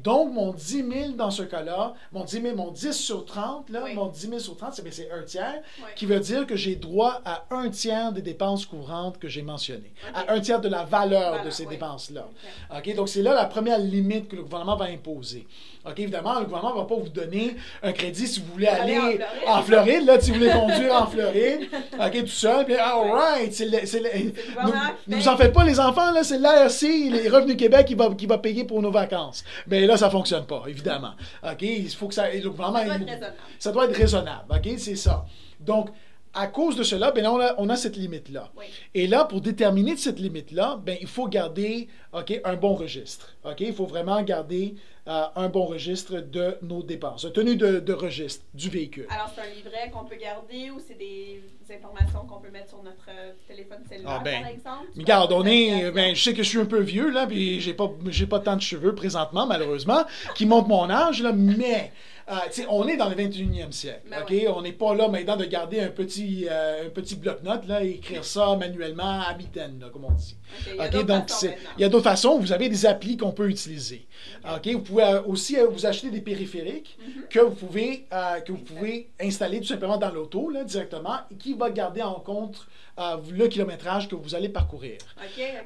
Donc, 0.02 0.30
mon 0.30 0.52
10 0.52 0.84
000 0.92 1.08
dans 1.16 1.30
ce 1.30 1.42
cas-là, 1.42 1.94
mon 2.12 2.22
10 2.22 2.42
000, 2.42 2.54
mon 2.54 2.70
10 2.70 2.92
sur 2.92 3.24
30, 3.24 3.70
là, 3.70 3.80
Oui. 3.86 3.94
mon 3.94 4.08
10 4.08 4.28
000 4.28 4.38
sur 4.40 4.58
30, 4.58 4.74
c'est 4.74 4.82
ben, 4.82 4.92
c'est 4.92 5.10
un 5.10 5.22
tiers, 5.22 5.62
Oui. 5.78 5.86
qui 5.96 6.04
veut 6.04 6.20
dire 6.20 6.46
que 6.46 6.54
j'ai 6.54 6.76
droit 6.76 7.22
à 7.24 7.44
un 7.50 7.70
tiers 7.70 8.12
des 8.12 8.20
dépenses 8.20 8.66
courantes 8.66 9.18
que 9.18 9.26
j'ai 9.26 9.40
mentionnées, 9.40 9.94
à 10.12 10.34
un 10.34 10.40
tiers 10.40 10.60
de 10.60 10.68
la 10.68 10.84
valeur 10.84 11.42
de 11.42 11.48
ces 11.48 11.62
oui. 11.64 11.70
dépenses-là. 11.70 12.28
Ok. 12.70 12.76
OK? 12.86 12.94
Donc, 12.94 13.08
c'est 13.08 13.22
là 13.22 13.32
la 13.32 13.46
première 13.46 13.78
limite 13.78 14.28
que 14.28 14.36
le 14.36 14.42
gouvernement 14.42 14.76
va 14.76 14.84
imposer. 14.84 15.46
OK? 15.86 15.98
Évidemment, 15.98 16.38
le 16.40 16.44
gouvernement 16.44 16.74
ne 16.74 16.80
va 16.80 16.84
pas 16.86 16.96
vous 16.96 17.08
donner 17.08 17.56
un 17.82 17.92
crédit 17.92 18.26
si 18.26 18.40
vous 18.40 18.52
voulez 18.52 18.66
Aller 18.66 18.96
aller 18.96 19.20
en 19.46 19.60
en 19.60 19.62
Floride, 19.62 20.04
là, 20.04 20.20
si 20.20 20.30
vous 20.30 20.38
voulez 20.40 20.50
conduire 20.52 20.94
en 20.94 21.06
Floride, 21.06 21.68
OK, 21.98 22.20
tout 22.20 22.26
seul, 22.26 22.66
puis 22.66 22.74
all 22.74 23.10
right, 23.10 23.52
c'est 23.54 23.64
nous, 24.62 24.72
nous 25.16 25.28
en 25.28 25.36
faites 25.38 25.52
pas, 25.54 25.64
les 25.64 25.80
enfants, 25.80 26.10
là, 26.12 26.22
c'est 26.22 26.38
l'ARC, 26.38 26.82
les 26.82 27.28
Revenus 27.30 27.56
Québec 27.56 27.90
qui 27.94 28.08
va, 28.08 28.14
qui 28.14 28.26
va 28.26 28.38
payer 28.38 28.64
pour 28.64 28.82
nos 28.82 28.90
vacances. 28.90 29.44
Mais 29.66 29.86
là, 29.86 29.96
ça 29.96 30.10
fonctionne 30.10 30.46
pas, 30.46 30.64
évidemment. 30.66 31.12
OK? 31.42 31.62
Il 31.62 31.90
faut 31.90 32.08
que 32.08 32.14
ça... 32.14 32.30
Le 32.30 32.50
gouvernement... 32.50 32.78
Ça 32.78 32.92
doit 32.92 32.96
être 32.96 33.06
raisonnable. 33.06 33.36
ça 33.58 33.72
doit 33.72 33.84
être 33.86 33.96
raisonnable, 33.96 34.44
OK? 34.50 34.78
C'est 34.78 34.96
ça. 34.96 35.24
Donc, 35.60 35.90
à 36.34 36.46
cause 36.48 36.76
de 36.76 36.82
cela, 36.82 37.10
ben 37.10 37.22
là, 37.22 37.32
on 37.32 37.40
a, 37.40 37.54
on 37.58 37.68
a 37.68 37.76
cette 37.76 37.96
limite-là. 37.96 38.50
Oui. 38.56 38.66
Et 38.94 39.06
là, 39.06 39.24
pour 39.24 39.40
déterminer 39.40 39.96
cette 39.96 40.18
limite-là, 40.18 40.80
ben, 40.84 40.96
il 41.00 41.06
faut 41.06 41.28
garder 41.28 41.88
OK, 42.12 42.40
un 42.44 42.56
bon 42.56 42.74
registre. 42.74 43.34
OK? 43.44 43.60
Il 43.60 43.72
faut 43.72 43.86
vraiment 43.86 44.20
garder 44.22 44.74
euh, 45.06 45.24
un 45.36 45.48
bon 45.48 45.64
registre 45.64 46.20
de 46.20 46.56
nos 46.62 46.82
dépenses, 46.82 47.24
une 47.24 47.32
tenue 47.32 47.56
de, 47.56 47.78
de 47.80 47.92
registre 47.92 48.44
du 48.54 48.68
véhicule. 48.70 49.06
Alors, 49.10 49.30
c'est 49.34 49.42
un 49.42 49.54
livret 49.54 49.90
qu'on 49.92 50.04
peut 50.04 50.16
garder 50.16 50.70
ou 50.70 50.80
c'est 50.86 50.98
des 50.98 51.42
informations 51.72 52.20
qu'on 52.20 52.40
peut 52.40 52.50
mettre 52.50 52.68
sur 52.70 52.82
notre 52.82 53.08
euh, 53.08 53.32
téléphone 53.48 53.82
cellulaire, 53.88 54.18
Ah, 54.20 54.22
ben, 54.24 54.42
par 54.42 54.50
exemple? 54.50 54.86
Regarde, 54.96 55.32
on 55.32 55.44
est. 55.46 55.90
Ben, 55.92 56.14
je 56.14 56.22
sais 56.22 56.34
que 56.34 56.42
je 56.42 56.48
suis 56.48 56.58
un 56.58 56.66
peu 56.66 56.80
vieux, 56.80 57.10
là, 57.10 57.26
puis 57.26 57.60
j'ai 57.60 57.74
pas, 57.74 57.90
j'ai 58.08 58.26
pas 58.26 58.40
tant 58.40 58.56
de 58.56 58.62
cheveux 58.62 58.94
présentement, 58.94 59.46
malheureusement, 59.46 60.04
qui 60.34 60.46
montrent 60.46 60.68
mon 60.68 60.90
âge, 60.90 61.22
là, 61.22 61.32
mais. 61.32 61.92
Euh, 62.30 62.62
on 62.68 62.86
est 62.88 62.96
dans 62.96 63.08
le 63.08 63.14
21e 63.16 63.72
siècle, 63.72 64.02
Ben 64.10 64.22
OK? 64.22 64.28
oui. 64.30 64.46
On 64.48 64.62
n'est 64.62 64.72
pas 64.72 64.94
là 64.94 65.08
maintenant 65.08 65.36
de 65.36 65.44
garder 65.44 65.80
un 65.80 65.88
petit, 65.88 66.46
euh, 66.50 66.86
un 66.86 66.90
petit 66.90 67.16
bloc-notes, 67.16 67.66
là, 67.66 67.84
et 67.84 67.90
écrire 67.90 68.24
ça 68.24 68.56
manuellement 68.56 69.20
à 69.22 69.34
mitaine, 69.36 69.78
là, 69.80 69.88
comme 69.92 70.04
on 70.04 70.10
dit. 70.12 70.36
Ok, 70.58 70.66
il 70.72 70.76
y 70.76 70.80
a 70.80 70.84
OK, 70.86 70.92
d'autres 70.92 71.06
donc 71.06 71.54
il 71.78 71.80
y 71.80 71.84
a 71.84 71.88
d'autres 71.88 72.04
façons. 72.04 72.38
Vous 72.38 72.52
avez 72.52 72.68
des 72.68 72.86
applis 72.86 73.16
qu'on 73.16 73.32
peut 73.32 73.48
utiliser. 73.48 74.06
OK, 74.44 74.66
vous 74.68 74.80
pouvez 74.80 75.02
euh, 75.04 75.22
aussi 75.26 75.56
vous 75.70 75.86
acheter 75.86 76.10
des 76.10 76.20
périphériques 76.20 76.96
Mhm. 77.04 77.22
que 77.30 77.40
vous 77.40 77.54
pouvez 77.54 78.06
que 78.44 78.52
vous 78.52 78.58
pouvez 78.58 79.10
installer 79.20 79.58
tout 79.60 79.66
simplement 79.66 79.96
dans 79.96 80.10
l'auto 80.10 80.48
là 80.50 80.64
directement 80.64 81.16
et 81.30 81.34
qui 81.36 81.54
va 81.54 81.70
garder 81.70 82.02
en 82.02 82.14
compte 82.20 82.66
le 83.30 83.48
kilométrage 83.48 84.08
que 84.08 84.14
vous 84.14 84.34
allez 84.36 84.48
parcourir. 84.48 84.98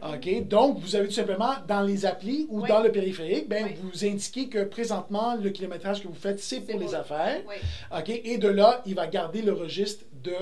OK, 0.03 0.49
donc 0.49 0.79
vous 0.79 0.97
avez 0.97 1.09
tout 1.09 1.15
simplement 1.15 1.53
dans 1.67 1.83
les 1.83 2.07
applis 2.07 2.47
ou 2.49 2.63
Oui. 2.63 2.69
dans 2.69 2.81
le 2.81 2.91
périphérique, 2.91 3.49
ben 3.49 3.67
Oui. 3.67 3.75
vous 3.83 4.05
indiquez 4.07 4.49
que 4.49 4.65
présentement 4.65 5.35
le 5.37 5.51
kilométrage 5.51 6.03
que 6.03 6.09
vous 6.09 6.15
faites 6.15 6.41
c'est 6.49 6.61
pour 6.61 6.79
les 6.81 6.95
affaires. 6.95 7.41
Oui. 7.49 7.57
OK, 7.97 8.09
et 8.09 8.39
de 8.39 8.49
là, 8.49 8.83
il 8.87 8.95
va 8.95 9.07
garder 9.07 9.43
le 9.43 9.53
registre 9.53 10.05
de 10.23 10.35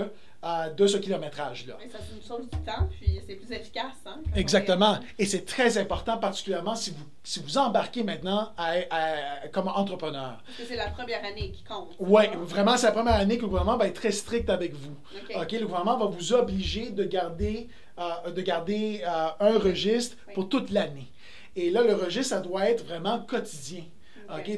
euh, 0.44 0.68
de 0.70 0.86
ce 0.86 0.98
kilométrage 0.98 1.66
là. 1.66 1.76
Mais 1.82 1.88
ça 1.90 1.98
nous 2.14 2.22
sauve 2.22 2.42
du 2.42 2.58
temps, 2.58 2.86
puis 3.00 3.18
c'est 3.26 3.34
plus 3.34 3.50
efficace. 3.52 3.96
Hein, 4.04 4.18
Exactement. 4.36 4.98
Et 5.18 5.24
c'est 5.26 5.44
très 5.44 5.76
important, 5.78 6.18
particulièrement 6.18 6.76
si 6.76 6.90
vous, 6.90 7.04
si 7.24 7.40
vous 7.40 7.58
embarquez 7.58 8.04
maintenant 8.04 8.52
à- 8.56 8.74
à- 8.90 9.48
comme 9.48 9.66
entrepreneur. 9.66 10.38
Parce 10.46 10.58
que 10.58 10.64
c'est 10.68 10.76
la 10.76 10.90
première 10.90 11.24
année 11.24 11.50
qui 11.50 11.64
compte. 11.64 11.88
Oui, 11.98 12.24
vraiment, 12.42 12.76
c'est 12.76 12.86
la 12.86 12.92
première 12.92 13.14
année 13.16 13.38
que 13.38 13.42
le 13.42 13.48
gouvernement 13.48 13.76
va 13.78 13.88
être 13.88 13.94
très 13.94 14.12
strict 14.12 14.48
avec 14.50 14.72
vous. 14.74 14.94
OK. 15.16 15.36
OK, 15.42 15.52
le 15.52 15.66
gouvernement 15.66 15.96
va 15.98 16.06
vous 16.06 16.32
obliger 16.32 16.90
de 16.90 17.04
garder, 17.04 17.68
euh, 17.98 18.30
de 18.30 18.42
garder 18.42 19.02
euh, 19.04 19.28
un 19.40 19.58
registre 19.58 20.16
Oui. 20.28 20.34
pour 20.34 20.48
toute 20.48 20.70
l'année. 20.70 21.10
Et 21.56 21.70
là, 21.70 21.82
le 21.82 21.94
registre, 21.94 22.36
ça 22.36 22.40
doit 22.40 22.68
être 22.70 22.84
vraiment 22.84 23.18
quotidien. 23.20 23.82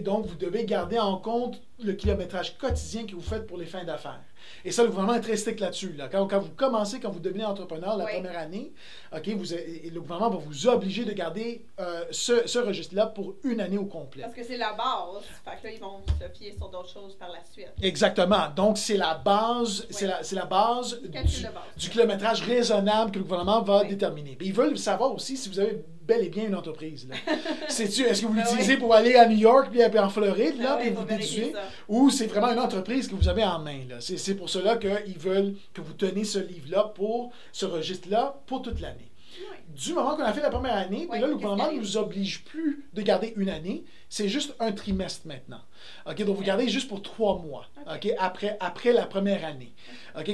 Donc, 0.03 0.27
vous 0.27 0.37
devez 0.37 0.65
garder 0.65 0.99
en 0.99 1.17
compte 1.17 1.61
le 1.83 1.93
kilométrage 1.93 2.57
quotidien 2.59 3.07
que 3.07 3.13
vous 3.15 3.21
faites 3.23 3.47
pour 3.47 3.57
les 3.59 3.67
fins 3.67 3.85
d'affaires. 3.85 4.21
Et 4.65 4.73
ça, 4.73 4.83
le 4.83 4.89
gouvernement 4.89 5.15
est 5.17 5.21
très 5.21 5.37
strict 5.37 5.61
là-dessus. 5.61 5.93
Là. 5.93 6.09
Quand, 6.09 6.27
quand 6.27 6.39
vous 6.41 6.51
commencez, 6.51 7.01
quand 7.01 7.11
vous 7.11 7.21
devenez 7.21 7.45
entrepreneur 7.45 7.97
la 7.97 8.05
Oui. 8.07 8.13
première 8.15 8.39
année, 8.39 8.73
OK, 9.15 9.29
vous, 9.37 9.53
et 9.55 9.91
le 9.93 10.01
gouvernement 10.01 10.31
va 10.31 10.39
vous 10.39 10.67
obliger 10.67 11.05
de 11.05 11.13
garder 11.13 11.65
euh, 11.79 12.05
ce, 12.11 12.47
ce 12.49 12.59
registre-là 12.59 13.07
pour 13.07 13.35
une 13.45 13.61
année 13.61 13.79
au 13.79 13.85
complet. 13.85 14.23
Parce 14.23 14.35
que 14.35 14.43
c'est 14.45 14.57
la 14.57 14.73
base. 14.73 15.23
Fait 15.45 15.61
que 15.61 15.67
là, 15.67 15.73
ils 15.75 15.81
vont 15.81 16.01
se 16.21 16.39
fier 16.39 16.53
sur 16.57 16.69
d'autres 16.71 16.89
choses 16.93 17.15
par 17.17 17.29
la 17.29 17.45
suite. 17.53 17.69
Exactement. 17.83 18.49
Donc, 18.57 18.79
c'est 18.79 18.97
la 18.97 19.15
base, 19.15 19.87
c'est 19.91 20.07
Oui. 20.07 20.11
la, 20.13 20.23
c'est 20.25 20.37
la 20.37 20.47
base 20.47 21.01
du, 21.03 21.09
base. 21.09 21.89
kilométrage 21.91 22.43
raisonnable 22.43 23.11
que 23.13 23.19
le 23.19 23.25
gouvernement 23.25 23.63
va 23.63 23.83
Oui. 23.83 23.89
déterminer. 23.89 24.37
Ils 24.41 24.53
veulent 24.55 24.79
savoir 24.79 25.13
aussi 25.15 25.37
si 25.37 25.49
vous 25.49 25.61
avez 25.61 25.85
bel 26.09 26.25
et 26.25 26.31
bien 26.31 26.47
une 26.47 26.55
entreprise. 26.55 27.07
est-ce 27.69 28.23
que 28.23 28.27
vous 28.27 28.33
Ben 28.33 28.43
l'utilisez 28.43 28.75
oui. 28.75 28.79
pour 28.81 28.95
aller 28.95 29.15
à 29.15 29.29
New 29.29 29.37
York 29.37 29.69
puis 29.71 29.99
en 29.99 30.09
Floride, 30.09 30.59
là, 30.61 30.79
Ah 30.79 30.81
puis 30.81 30.91
vous 30.91 31.07
ça. 31.07 31.61
ou 31.87 32.11
c'est 32.11 32.27
vraiment 32.27 32.51
une 32.51 32.59
entreprise 32.59 33.07
que 33.09 33.15
vous 33.15 33.29
avez 33.29 33.45
en 33.45 33.59
main. 33.59 33.81
C'est, 34.01 34.35
pour 34.35 34.49
cela 34.49 34.77
qu'ils 34.79 35.19
veulent 35.19 35.55
que 35.75 35.83
vous 35.83 35.93
teniez 35.93 36.25
ce 36.25 36.39
livre-là 36.39 36.93
pour 36.95 37.33
ce 37.53 37.67
registre-là 37.67 38.41
pour 38.47 38.63
toute 38.63 38.81
l'année. 38.81 39.11
Oui. 39.39 39.57
Du 39.69 39.93
moment 39.93 40.17
qu'on 40.17 40.25
a 40.25 40.33
fait 40.33 40.41
la 40.41 40.51
première 40.51 40.75
année, 40.75 41.07
puis 41.09 41.21
là, 41.21 41.27
le 41.27 41.35
gouvernement 41.35 41.71
ne 41.71 41.79
nous 41.79 41.97
oblige 41.97 42.43
plus 42.45 42.85
de 42.95 43.03
garder 43.03 43.35
une 43.37 43.51
année, 43.51 43.85
c'est 44.09 44.29
juste 44.29 44.55
un 44.59 44.73
trimestre 44.73 45.27
maintenant. 45.27 45.61
OK, 46.07 46.25
donc 46.25 46.37
vous 46.37 46.43
gardez 46.43 46.69
juste 46.69 46.89
pour 46.89 47.03
trois 47.03 47.39
mois, 47.39 47.67
OK. 47.87 47.95
OK, 47.95 48.15
après, 48.19 48.57
après 48.59 48.93
la 48.93 49.07
première 49.07 49.45
année. 49.45 49.73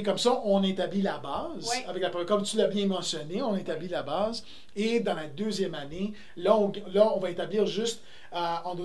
Comme 0.03 0.17
ça, 0.17 0.41
on 0.45 0.63
établit 0.63 1.01
la 1.01 1.19
base. 1.19 1.69
Avec 1.87 2.01
la, 2.01 2.09
comme 2.09 2.43
tu 2.43 2.57
l'as 2.57 2.67
bien 2.67 2.87
mentionné, 2.87 3.41
on 3.41 3.55
établit 3.55 3.89
la 3.89 4.01
base. 4.01 4.43
Et 4.75 4.99
dans 4.99 5.13
la 5.15 5.27
deuxième 5.27 5.75
année, 5.75 6.13
là, 6.37 6.55
on, 6.57 6.71
là, 6.93 7.11
on 7.15 7.19
va 7.19 7.29
établir 7.29 7.65
juste, 7.65 8.01
euh, 8.33 8.37
on, 8.65 8.75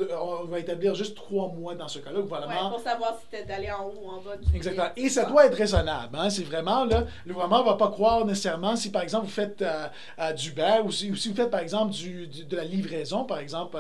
on 0.43 0.45
va 0.45 0.59
établir 0.61 0.95
juste 0.95 1.17
trois 1.17 1.49
mois 1.49 1.75
dans 1.75 1.89
ce 1.89 1.99
cas-là. 1.99 2.19
Le 2.19 2.23
Ouais, 2.23 2.29
gouvernement 2.29 2.71
pour 2.71 2.81
savoir 2.81 3.17
si 3.21 3.27
t'es 3.29 3.45
d'aller 3.45 3.71
en 3.73 3.85
haut 3.87 3.95
ou 4.05 4.09
en 4.09 4.21
bas 4.21 4.37
du 4.37 4.55
Exactement. 4.55 4.87
Et 4.97 5.09
ça 5.09 5.25
doit 5.25 5.47
être 5.47 5.57
raisonnable. 5.57 6.17
Hein? 6.17 6.31
C'est 6.31 6.45
vraiment, 6.45 6.85
là, 6.85 7.05
le 7.27 7.33
gouvernement 7.35 7.65
ne 7.65 7.69
va 7.71 7.75
pas 7.77 7.89
croire 7.91 8.25
nécessairement 8.25 8.77
si, 8.77 8.91
par 8.93 9.03
exemple, 9.03 9.25
vous 9.27 9.33
faites 9.33 9.61
euh, 9.63 9.89
euh, 10.21 10.33
du 10.33 10.51
Uber 10.51 10.81
ou 10.85 10.93
si, 10.93 11.11
ou 11.11 11.17
si 11.17 11.29
vous 11.29 11.35
faites, 11.35 11.51
par 11.51 11.61
exemple, 11.61 11.93
du, 11.93 12.29
du- 12.29 12.45
de 12.45 12.57
la 12.57 12.65
livraison, 12.65 13.25
par 13.25 13.39
exemple, 13.39 13.77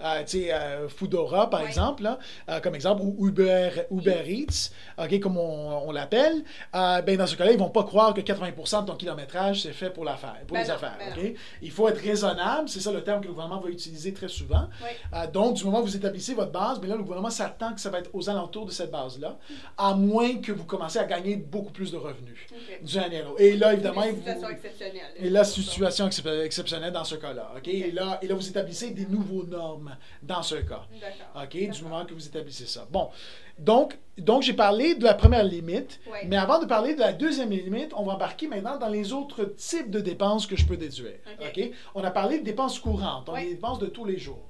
euh, 0.00 0.22
tu 0.26 0.42
sais, 0.42 0.50
Foodora, 0.88 1.48
par 1.48 1.60
Ouais. 1.60 1.66
exemple, 1.68 2.02
là, 2.02 2.18
comme 2.60 2.74
exemple, 2.74 3.00
ou 3.02 3.26
Uber, 3.28 3.70
Uber 3.90 4.22
Eats, 4.26 4.70
OK, 4.98 5.18
comme 5.20 5.38
on, 5.38 5.88
on 5.88 5.92
l'appelle, 5.92 6.44
ben, 6.74 7.16
dans 7.16 7.26
ce 7.26 7.36
cas-là, 7.36 7.52
ils 7.52 7.58
ne 7.58 7.60
vont 7.62 7.70
pas 7.70 7.84
croire 7.84 8.12
que 8.12 8.20
80% 8.20 8.82
de 8.82 8.86
ton 8.88 8.96
kilométrage, 8.96 9.62
c'est 9.62 9.72
fait 9.72 9.88
pour 9.90 10.04
l'affaire, 10.04 10.36
pour 10.46 10.56
Ben 10.56 10.62
les 10.64 10.68
non, 10.68 10.74
affaires. 10.74 10.98
ben? 11.16 11.34
Il 11.62 11.70
faut 11.70 11.88
être 11.88 11.98
raisonnable, 12.00 12.68
c'est 12.68 12.80
ça 12.80 12.92
le 12.92 13.02
terme 13.02 13.20
que 13.20 13.26
le 13.26 13.32
gouvernement 13.32 13.60
va 13.60 13.68
utiliser 13.70 14.12
très 14.12 14.28
souvent. 14.28 14.68
Oui. 14.82 14.88
Euh, 15.14 15.26
donc, 15.30 15.56
du 15.56 15.64
moment 15.64 15.80
où 15.80 15.84
vous 15.84 15.96
établissez 15.96 16.34
votre 16.34 16.52
base, 16.52 16.78
mais 16.80 16.88
là, 16.88 16.96
le 16.96 17.02
gouvernement 17.02 17.30
s'attend 17.30 17.72
que 17.74 17.80
ça 17.80 17.90
va 17.90 17.98
être 18.00 18.10
aux 18.12 18.28
alentours 18.28 18.66
de 18.66 18.70
cette 18.70 18.90
base-là, 18.90 19.38
à 19.76 19.94
moins 19.94 20.36
que 20.38 20.52
vous 20.52 20.64
commencez 20.64 20.98
à 20.98 21.04
gagner 21.04 21.36
beaucoup 21.36 21.72
plus 21.72 21.90
de 21.92 21.96
revenus 21.96 22.38
OK. 22.52 22.84
d'une 22.84 23.00
année. 23.00 23.22
Et 23.38 23.56
là, 23.56 23.72
évidemment, 23.72 24.02
vous- 24.02 24.16
situation 24.16 24.48
exceptionnelle. 24.48 25.00
et 25.16 25.30
là, 25.30 25.44
situation 25.44 26.06
excep- 26.08 26.42
exceptionnelle 26.44 26.92
dans 26.92 27.04
ce 27.04 27.14
cas-là. 27.16 27.52
OK? 27.56 27.68
Et, 27.68 27.90
là, 27.90 28.18
et 28.22 28.26
là, 28.26 28.34
vous 28.34 28.48
établissez 28.48 28.90
des 28.90 29.06
nouveaux 29.06 29.44
normes 29.44 29.96
dans 30.22 30.42
ce 30.42 30.56
cas. 30.56 30.82
D'accord. 31.00 31.42
OK? 31.44 31.70
Du 31.70 31.82
moment 31.82 32.04
que 32.04 32.14
vous 32.14 32.26
établissez 32.26 32.66
ça. 32.66 32.86
Bon. 32.90 33.10
Donc, 33.58 33.98
donc 34.18 34.42
j'ai 34.42 34.52
parlé 34.52 34.94
de 34.94 35.04
la 35.04 35.14
première 35.14 35.44
limite. 35.44 36.00
Mais 36.26 36.36
avant 36.36 36.58
de 36.58 36.66
parler 36.66 36.94
de 36.94 37.00
la 37.00 37.12
deuxième 37.12 37.50
limite, 37.50 37.92
on 37.96 38.04
va 38.04 38.14
embarquer 38.14 38.46
maintenant 38.48 38.78
dans 38.78 38.88
les 38.88 39.12
autres 39.12 39.44
types 39.56 39.90
de 39.90 40.00
dépenses 40.00 40.46
que 40.46 40.56
je 40.56 40.66
peux 40.66 40.76
déduire. 40.76 41.14
OK. 41.40 41.70
On 41.94 42.02
a 42.04 42.10
parlé 42.10 42.38
de 42.38 42.44
dépenses 42.44 42.78
courantes, 42.78 43.26
donc 43.26 43.34
Ouais. 43.36 43.44
les 43.44 43.50
dépenses 43.54 43.78
de 43.78 43.86
tous 43.86 44.04
les 44.04 44.18
jours. 44.18 44.42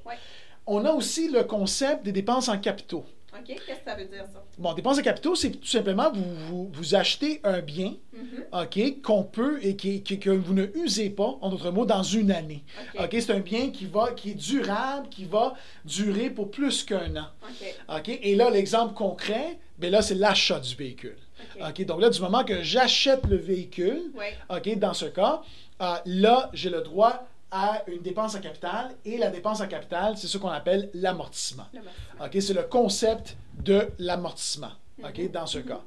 On 0.66 0.84
a 0.86 0.92
aussi 0.92 1.28
le 1.28 1.44
concept 1.44 2.04
des 2.04 2.12
dépenses 2.12 2.48
en 2.48 2.58
capitaux. 2.58 3.04
OK, 3.36 3.46
qu'est-ce 3.46 3.78
que 3.80 3.84
ça 3.84 3.94
veut 3.96 4.04
dire, 4.04 4.24
ça? 4.32 4.44
Bon, 4.58 4.72
dépenses 4.74 4.98
en 4.98 5.02
capitaux, 5.02 5.34
c'est 5.34 5.50
tout 5.50 5.66
simplement 5.66 6.10
vous, 6.12 6.34
vous, 6.46 6.70
vous 6.72 6.94
achetez 6.94 7.40
un 7.44 7.60
bien 7.60 7.94
Mhm. 8.12 8.44
OK, 8.52 9.02
qu'on 9.02 9.24
peut 9.24 9.58
et 9.62 9.74
qui, 9.76 10.02
qui- 10.02 10.20
que 10.20 10.30
vous 10.30 10.54
ne 10.54 10.66
usez 10.76 11.10
pas, 11.10 11.36
en 11.40 11.48
d'autres 11.50 11.70
mots, 11.72 11.84
dans 11.84 12.02
une 12.04 12.30
année. 12.30 12.62
OK. 12.98 13.08
C'est 13.12 13.30
un 13.32 13.40
bien 13.40 13.70
qui, 13.70 13.86
va, 13.86 14.12
qui 14.12 14.30
est 14.30 14.34
durable, 14.34 15.08
qui 15.08 15.24
va 15.24 15.54
durer 15.84 16.30
pour 16.30 16.50
plus 16.50 16.84
qu'un 16.84 17.16
an. 17.16 17.26
OK. 17.42 17.74
OK, 17.98 18.08
et 18.22 18.34
là, 18.36 18.50
l'exemple 18.50 18.94
concret, 18.94 19.58
ben 19.78 19.90
là, 19.90 20.00
c'est 20.02 20.14
l'achat 20.14 20.60
du 20.60 20.74
véhicule. 20.76 21.16
OK. 21.56 21.62
OK, 21.68 21.84
donc 21.86 22.00
là, 22.00 22.10
du 22.10 22.20
moment 22.20 22.44
que 22.44 22.62
j'achète 22.62 23.26
le 23.26 23.36
véhicule. 23.36 24.12
OK, 24.48 24.78
dans 24.78 24.94
ce 24.94 25.06
cas, 25.06 25.42
euh, 25.82 25.94
là, 26.06 26.50
j'ai 26.52 26.70
le 26.70 26.82
droit 26.82 27.26
à 27.56 27.84
une 27.86 28.02
dépense 28.02 28.34
en 28.34 28.40
capital 28.40 28.90
et 29.04 29.16
la 29.16 29.30
dépense 29.30 29.60
en 29.60 29.68
capital, 29.68 30.18
c'est 30.18 30.26
ce 30.26 30.38
qu'on 30.38 30.48
appelle 30.48 30.90
l'amortissement. 30.92 31.66
Le 31.72 31.80
merci. 31.82 32.36
OK, 32.36 32.42
c'est 32.42 32.52
le 32.54 32.64
concept 32.64 33.36
de 33.62 33.90
l'amortissement, 34.00 34.72
Mhm. 34.98 35.28
dans 35.28 35.46
ce 35.46 35.58
cas. 35.60 35.80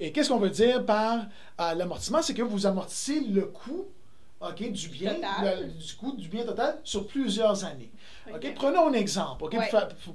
Et 0.00 0.10
qu'est-ce 0.10 0.28
qu'on 0.28 0.40
veut 0.40 0.50
dire 0.50 0.84
par 0.84 1.26
euh, 1.60 1.74
l'amortissement? 1.74 2.20
C'est 2.20 2.34
que 2.34 2.42
vous 2.42 2.66
amortissez 2.66 3.20
le 3.20 3.42
coût 3.42 3.86
du 4.60 4.88
bien, 4.88 5.14
le- 5.42 5.68
du 5.68 5.94
coût 5.94 6.12
du 6.16 6.28
bien 6.28 6.44
total 6.44 6.78
sur 6.84 7.06
plusieurs 7.06 7.64
années. 7.64 7.90
Prenons 8.54 8.88
un 8.88 8.92
exemple, 8.94 9.44
OK, 9.44 9.52
Ouais. 9.54 9.68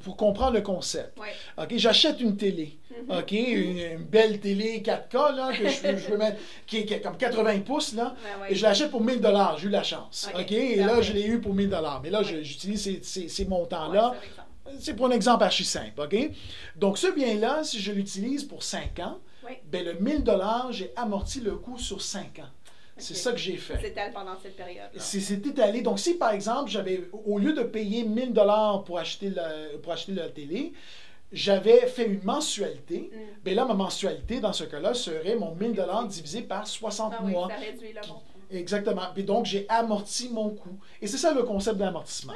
pour, 0.03 0.17
comprendre 0.17 0.53
le 0.53 0.61
concept. 0.61 1.17
Ouais. 1.19 1.67
J'achète 1.77 2.19
une 2.21 2.35
télé. 2.37 2.77
Mhm. 3.07 3.17
OK, 3.19 3.31
une, 3.31 3.77
une 3.79 4.03
belle 4.03 4.39
télé 4.39 4.81
4K 4.81 5.35
là, 5.35 5.51
que 5.51 5.67
je, 5.69 5.81
veux- 5.87 5.97
je 5.97 6.07
veux 6.11 6.17
mettre, 6.17 6.37
qui 6.67 6.77
est, 6.79 7.01
comme 7.01 7.17
80 7.17 7.59
pouces, 7.59 7.93
là. 7.93 8.15
Ouais. 8.41 8.51
Et 8.51 8.55
je 8.55 8.63
l'achète 8.63 8.91
pour 8.91 9.01
1000 9.01 9.21
dollars, 9.21 9.57
j'ai 9.57 9.67
eu 9.67 9.69
la 9.69 9.83
chance. 9.83 10.29
OK, 10.37 10.51
et 10.51 10.75
là, 10.77 11.01
je 11.01 11.13
l'ai 11.13 11.25
eu 11.25 11.39
pour 11.39 11.53
1000 11.53 11.69
dollars. 11.69 12.01
Mais 12.03 12.09
là, 12.09 12.23
j'utilise 12.23 12.81
ces, 12.81 12.99
ces, 13.03 13.27
ces 13.29 13.43
Ouais, 13.43 13.49
montants-là. 13.49 14.15
c'est 14.79 14.95
pour 14.95 15.05
un 15.07 15.11
exemple 15.11 15.43
archi 15.43 15.63
simple, 15.63 16.01
OK? 16.01 16.15
Donc, 16.75 16.97
ce 16.97 17.07
bien-là, 17.13 17.63
si 17.63 17.79
je 17.79 17.91
l'utilise 17.91 18.43
pour 18.43 18.63
5 18.63 18.99
ans, 18.99 19.19
ben 19.71 19.83
le 19.83 19.93
1000 19.95 20.23
dollars, 20.23 20.67
j'ai 20.71 20.91
amorti 20.95 21.39
le 21.39 21.55
coût 21.55 21.79
sur 21.79 22.01
5 22.03 22.37
ans. 22.39 22.49
C'est 22.99 23.15
ça 23.15 23.31
que 23.31 23.37
j'ai 23.37 23.57
fait. 23.57 23.77
S'étale 23.79 24.11
pendant 24.13 24.37
cette 24.41 24.55
période. 24.55 24.89
C'est 24.97 25.31
étalé. 25.47 25.81
Donc, 25.81 25.99
si 25.99 26.13
par 26.15 26.31
exemple, 26.31 26.69
j'avais, 26.69 27.09
au 27.25 27.39
lieu 27.39 27.53
de 27.53 27.63
payer 27.63 28.03
1000 28.03 28.33
dollars 28.33 28.83
pour 28.83 28.99
acheter 28.99 29.29
la, 29.29 29.49
pour 29.81 29.91
acheter 29.93 30.11
la 30.13 30.29
télé, 30.29 30.73
j'avais 31.31 31.85
fait 31.87 32.05
une 32.07 32.21
mensualité, 32.23 33.11
Mm. 33.13 33.17
ben 33.45 33.55
là, 33.55 33.65
ma 33.65 33.73
mensualité, 33.75 34.39
dans 34.39 34.53
ce 34.53 34.63
cas-là, 34.63 34.93
serait 34.93 35.35
mon 35.35 35.53
1000 35.55 35.73
dollars 35.73 36.07
divisé 36.07 36.41
par 36.41 36.65
60 36.67 37.13
Ah 37.15 37.21
oui, 37.23 37.31
mois. 37.33 37.47
ça 37.49 37.55
réduit 37.55 37.93
le 37.93 38.01
montant. 38.07 38.23
Exactement. 38.51 39.03
Puis 39.13 39.23
donc, 39.23 39.45
j'ai 39.45 39.65
amorti 39.69 40.29
mon 40.29 40.49
coût. 40.49 40.79
Et 41.01 41.07
c'est 41.07 41.17
ça 41.17 41.33
le 41.33 41.43
concept 41.43 41.77
de 41.77 41.83
l'amortissement. 41.83 42.33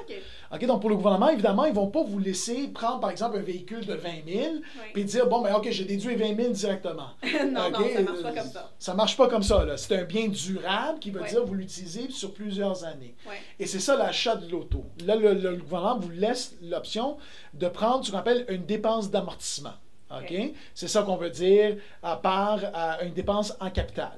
OK. 0.53 0.65
Donc 0.65 0.81
pour 0.81 0.89
le 0.89 0.95
gouvernement, 0.95 1.29
évidemment, 1.29 1.65
ils 1.65 1.73
vont 1.73 1.87
pas 1.87 2.03
vous 2.03 2.19
laisser 2.19 2.67
prendre, 2.67 2.99
par 2.99 3.09
exemple, 3.09 3.37
un 3.37 3.41
véhicule 3.41 3.85
de 3.85 3.95
20 3.95 4.09
000 4.27 4.53
Oui. 4.53 4.61
puis 4.93 5.03
dire, 5.05 5.27
bon, 5.27 5.41
ben 5.41 5.55
OK, 5.55 5.67
j'ai 5.71 5.85
déduit 5.85 6.15
20 6.15 6.35
000 6.35 6.51
directement. 6.53 7.09
non, 7.51 7.71
non, 7.71 7.79
OK, 7.79 7.91
ça 7.95 8.01
marche 8.03 8.21
pas 8.21 8.29
euh, 8.29 8.33
comme 8.35 8.51
ça. 8.51 8.71
Ça 8.77 8.93
marche 8.93 9.17
pas 9.17 9.27
comme 9.27 9.43
ça. 9.43 9.65
là. 9.65 9.77
C'est 9.77 9.97
un 9.97 10.03
bien 10.03 10.27
durable 10.27 10.99
qui 10.99 11.09
veut 11.09 11.21
Ouais. 11.21 11.29
dire 11.29 11.43
vous 11.45 11.55
l'utilisez 11.55 12.09
sur 12.11 12.33
plusieurs 12.33 12.83
années. 12.83 13.15
Et 13.59 13.65
c'est 13.65 13.79
ça 13.79 13.95
l'achat 13.97 14.35
de 14.35 14.49
l'auto. 14.51 14.85
Là, 15.05 15.15
le, 15.15 15.33
le- 15.33 15.51
le 15.51 15.57
gouvernement 15.57 15.97
vous 15.99 16.11
laisse 16.11 16.55
l'option 16.61 17.17
de 17.55 17.67
prendre 17.67 18.05
ce 18.05 18.11
qu'on 18.11 18.17
appelle 18.19 18.45
une 18.49 18.65
dépense 18.65 19.09
d'amortissement. 19.09 19.73
OK? 20.11 20.33
C'est 20.75 20.87
ça 20.87 21.01
qu'on 21.01 21.15
veut 21.15 21.31
dire 21.31 21.77
à 22.03 22.17
part 22.17 22.59
à 22.75 23.03
une 23.03 23.13
dépense 23.13 23.53
en 23.59 23.71
capital. 23.71 24.11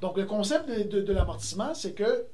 Donc, 0.00 0.16
le 0.16 0.24
concept 0.24 0.68
de, 0.68 0.82
de- 0.84 1.00
de 1.02 1.12
l'amortissement, 1.12 1.74
c'est 1.74 1.92
que, 1.92 2.26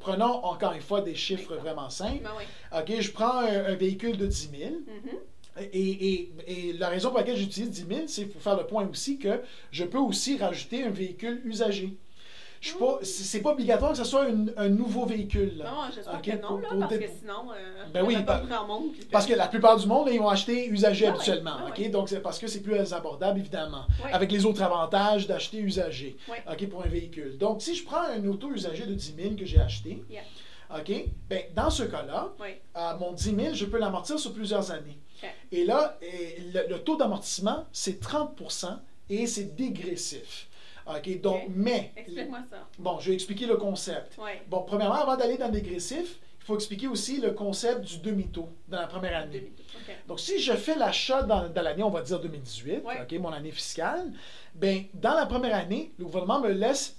prenons 0.00 0.44
encore 0.44 0.72
une 0.72 0.82
fois 0.82 1.00
des 1.00 1.14
chiffres 1.14 1.54
vraiment 1.56 1.88
simples. 1.88 2.22
Ben 2.24 2.30
oui. 2.36 2.44
OK, 2.78 3.00
je 3.00 3.10
prends 3.12 3.38
un, 3.40 3.64
un 3.66 3.74
véhicule 3.74 4.16
de 4.16 4.26
10 4.26 4.50
000. 4.58 4.70
Mhm. 4.72 5.18
Et, 5.72 5.90
et- 6.08 6.32
et 6.48 6.72
la 6.72 6.88
raison 6.88 7.10
pour 7.10 7.18
laquelle 7.18 7.36
j'utilise 7.36 7.70
10 7.70 7.86
000, 7.88 8.00
c'est 8.08 8.24
pour 8.26 8.42
faire 8.42 8.56
le 8.56 8.66
point 8.66 8.88
aussi 8.88 9.18
que 9.18 9.40
je 9.70 9.84
peux 9.84 9.98
aussi 9.98 10.36
rajouter 10.36 10.82
un 10.82 10.90
véhicule 10.90 11.40
usagé. 11.44 11.96
Je 12.64 12.70
suis 12.70 12.78
pas, 12.78 12.98
c'est 13.02 13.40
pas 13.42 13.50
obligatoire 13.50 13.90
que 13.92 13.98
ce 13.98 14.04
soit 14.04 14.26
une- 14.26 14.50
un 14.56 14.70
nouveau 14.70 15.04
véhicule. 15.04 15.58
là. 15.58 15.64
Non, 15.70 15.76
j'espère 15.94 16.14
OK, 16.14 16.22
que 16.22 16.30
non, 16.40 16.48
pour- 16.48 16.60
là, 16.60 16.68
pour 16.70 16.78
parce 16.78 16.96
que 16.96 17.04
sinon, 17.20 17.52
euh, 17.52 17.84
Ben 17.92 18.02
oui, 18.02 18.14
pas 18.22 18.38
par- 18.38 18.66
monde. 18.66 18.92
Parce 19.12 19.26
que 19.26 19.34
la 19.34 19.48
plupart 19.48 19.76
du 19.76 19.86
monde, 19.86 20.06
là, 20.06 20.14
ils 20.14 20.18
vont 20.18 20.30
acheter 20.30 20.66
usagé 20.68 21.06
Ah 21.06 21.10
habituellement. 21.10 21.56
ah 21.58 21.66
OK? 21.68 21.78
ouais. 21.78 21.88
Donc, 21.90 22.08
c'est 22.08 22.20
parce 22.20 22.38
que 22.38 22.46
c'est 22.46 22.62
plus 22.62 22.94
abordable, 22.94 23.38
évidemment. 23.38 23.84
Ouais. 24.02 24.12
Avec 24.14 24.32
les 24.32 24.46
autres 24.46 24.62
avantages 24.62 25.26
d'acheter 25.26 25.58
usagé 25.58 26.16
Ouais. 26.26 26.42
OK, 26.50 26.66
pour 26.70 26.82
un 26.82 26.88
véhicule. 26.88 27.36
Donc, 27.36 27.60
si 27.60 27.74
je 27.74 27.84
prends 27.84 28.00
un 28.02 28.26
auto 28.26 28.50
usagé 28.50 28.86
de 28.86 28.94
10 28.94 29.14
000 29.14 29.34
que 29.36 29.44
j'ai 29.44 29.60
acheté, 29.60 30.02
Yeah. 30.08 30.22
OK, 30.74 30.90
ben, 31.28 31.42
dans 31.54 31.68
ce 31.68 31.82
cas-là, 31.82 32.32
Oui. 32.40 32.48
à 32.74 32.96
mon 32.98 33.12
10 33.12 33.34
000, 33.36 33.52
je 33.54 33.66
peux 33.66 33.78
l'amortir 33.78 34.18
sur 34.18 34.32
plusieurs 34.32 34.70
années. 34.70 34.98
Et 35.52 35.64
là, 35.66 35.98
le, 36.54 36.68
le 36.70 36.78
taux 36.78 36.96
d'amortissement, 36.96 37.66
c'est 37.72 38.00
30% 38.00 38.78
et 39.10 39.26
c'est 39.26 39.54
dégressif. 39.54 40.48
OK, 40.86 41.20
donc, 41.20 41.42
mais, 41.54 41.92
Explique-moi 41.96 42.40
ça. 42.50 42.68
bon, 42.78 42.98
je 43.00 43.08
vais 43.08 43.14
expliquer 43.14 43.46
le 43.46 43.56
concept. 43.56 44.18
Bon, 44.48 44.62
premièrement, 44.66 44.96
avant 44.96 45.16
d'aller 45.16 45.38
dans 45.38 45.46
le 45.46 45.52
dégressif, 45.52 46.18
il 46.40 46.44
faut 46.44 46.54
expliquer 46.56 46.88
aussi 46.88 47.20
le 47.22 47.30
concept 47.30 47.80
du 47.84 47.98
demi-taux 47.98 48.50
dans 48.68 48.80
la 48.80 48.86
première 48.86 49.16
année. 49.16 49.50
OK. 49.74 49.94
Donc, 50.06 50.20
si 50.20 50.38
je 50.38 50.52
fais 50.52 50.76
l'achat 50.76 51.22
dans, 51.22 51.48
dans 51.48 51.62
l'année, 51.62 51.82
on 51.82 51.88
va 51.90 52.02
dire 52.02 52.20
2018, 52.20 52.82
Ouais. 52.84 53.00
OK, 53.02 53.12
mon 53.18 53.32
année 53.32 53.50
fiscale, 53.50 54.12
ben, 54.54 54.84
dans 54.92 55.14
la 55.14 55.24
première 55.24 55.54
année, 55.56 55.92
le 55.98 56.04
gouvernement 56.04 56.40
me 56.40 56.50
laisse, 56.50 56.96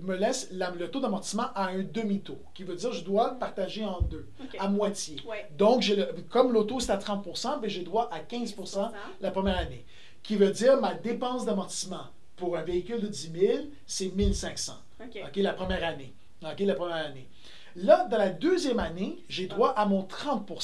me 0.00 0.16
laisse 0.16 0.48
la- 0.52 0.70
le 0.70 0.90
taux 0.90 1.00
d'amortissement 1.00 1.48
à 1.54 1.66
un 1.66 1.82
demi-taux, 1.82 2.38
qui 2.54 2.62
veut 2.64 2.76
dire 2.76 2.88
que 2.90 2.96
je 2.96 3.04
dois 3.04 3.32
partager 3.38 3.84
en 3.84 4.00
deux, 4.00 4.26
à 4.58 4.68
moitié. 4.68 5.16
Ouais. 5.26 5.46
Donc, 5.58 5.82
j'ai 5.82 5.96
le- 5.96 6.08
comme 6.30 6.52
l'auto 6.52 6.80
c'est 6.80 6.92
à 6.92 6.96
30 6.96 7.60
ben, 7.60 7.68
j'ai 7.68 7.82
droit 7.82 8.08
à 8.10 8.20
15% 8.20 8.90
la 9.20 9.30
première 9.30 9.58
année, 9.58 9.84
qui 10.22 10.36
veut 10.36 10.50
dire 10.50 10.80
ma 10.80 10.94
dépense 10.94 11.44
d'amortissement 11.44 12.04
pour 12.38 12.56
un 12.56 12.62
véhicule 12.62 13.00
de 13.00 13.08
10 13.08 13.32
000, 13.34 13.58
c'est 13.86 14.14
1500. 14.14 14.72
OK. 15.00 15.18
OK, 15.26 15.36
la 15.36 15.52
première 15.52 15.84
année. 15.84 16.14
OK, 16.42 16.60
la 16.60 16.74
première 16.74 17.06
année. 17.06 17.28
Là, 17.76 18.06
dans 18.10 18.18
la 18.18 18.30
deuxième 18.30 18.78
année, 18.78 19.18
j'ai 19.28 19.46
droit 19.46 19.70
à 19.70 19.84
mon 19.86 20.02
30 20.02 20.50
OK, 20.50 20.58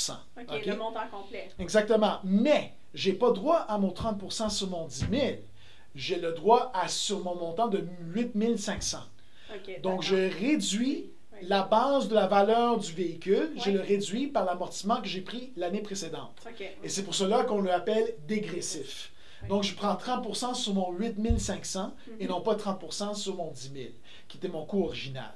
OK? 0.48 0.66
le 0.66 0.76
montant 0.76 1.06
complet. 1.10 1.50
Exactement. 1.58 2.18
Mais, 2.24 2.72
j'ai 2.94 3.12
pas 3.12 3.30
droit 3.32 3.58
à 3.68 3.78
mon 3.78 3.90
30 3.90 4.50
sur 4.50 4.68
mon 4.68 4.86
10 4.86 5.06
000. 5.10 5.22
J'ai 5.94 6.16
le 6.16 6.32
droit 6.32 6.72
à 6.74 6.88
sur 6.88 7.20
mon 7.20 7.34
montant 7.36 7.68
de 7.68 7.84
8 8.14 8.56
500. 8.58 8.98
OK. 9.54 9.80
Donc, 9.82 10.02
je 10.02 10.16
réduis 10.16 11.10
Oui. 11.32 11.38
la 11.48 11.62
base 11.62 12.08
de 12.08 12.14
la 12.14 12.26
valeur 12.26 12.78
du 12.78 12.92
véhicule, 12.92 13.50
je 13.56 13.70
Oui. 13.70 13.72
le 13.76 13.80
réduis 13.80 14.26
par 14.28 14.44
l'amortissement 14.44 15.00
que 15.00 15.06
j'ai 15.08 15.20
pris 15.20 15.52
l'année 15.56 15.82
précédente. 15.82 16.40
OK. 16.48 16.64
Et 16.82 16.88
c'est 16.88 17.02
pour 17.04 17.14
cela 17.14 17.44
qu'on 17.44 17.62
l'appelle 17.62 18.14
dégressif. 18.26 19.12
Donc, 19.48 19.62
je 19.64 19.74
prends 19.74 19.94
30% 19.94 20.54
sur 20.54 20.74
mon 20.74 20.92
8500 20.92 21.92
et 22.18 22.24
Mhm. 22.24 22.30
non 22.30 22.40
pas 22.40 22.54
30% 22.54 23.14
sur 23.14 23.36
mon 23.36 23.50
10 23.50 23.70
000, 23.74 23.84
qui 24.28 24.38
était 24.38 24.48
mon 24.48 24.64
coût 24.64 24.84
original. 24.84 25.32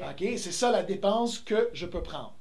OK. 0.00 0.24
C'est 0.36 0.52
ça 0.52 0.70
la 0.70 0.82
dépense 0.82 1.38
que 1.38 1.68
je 1.72 1.86
peux 1.86 2.02
prendre. 2.02 2.32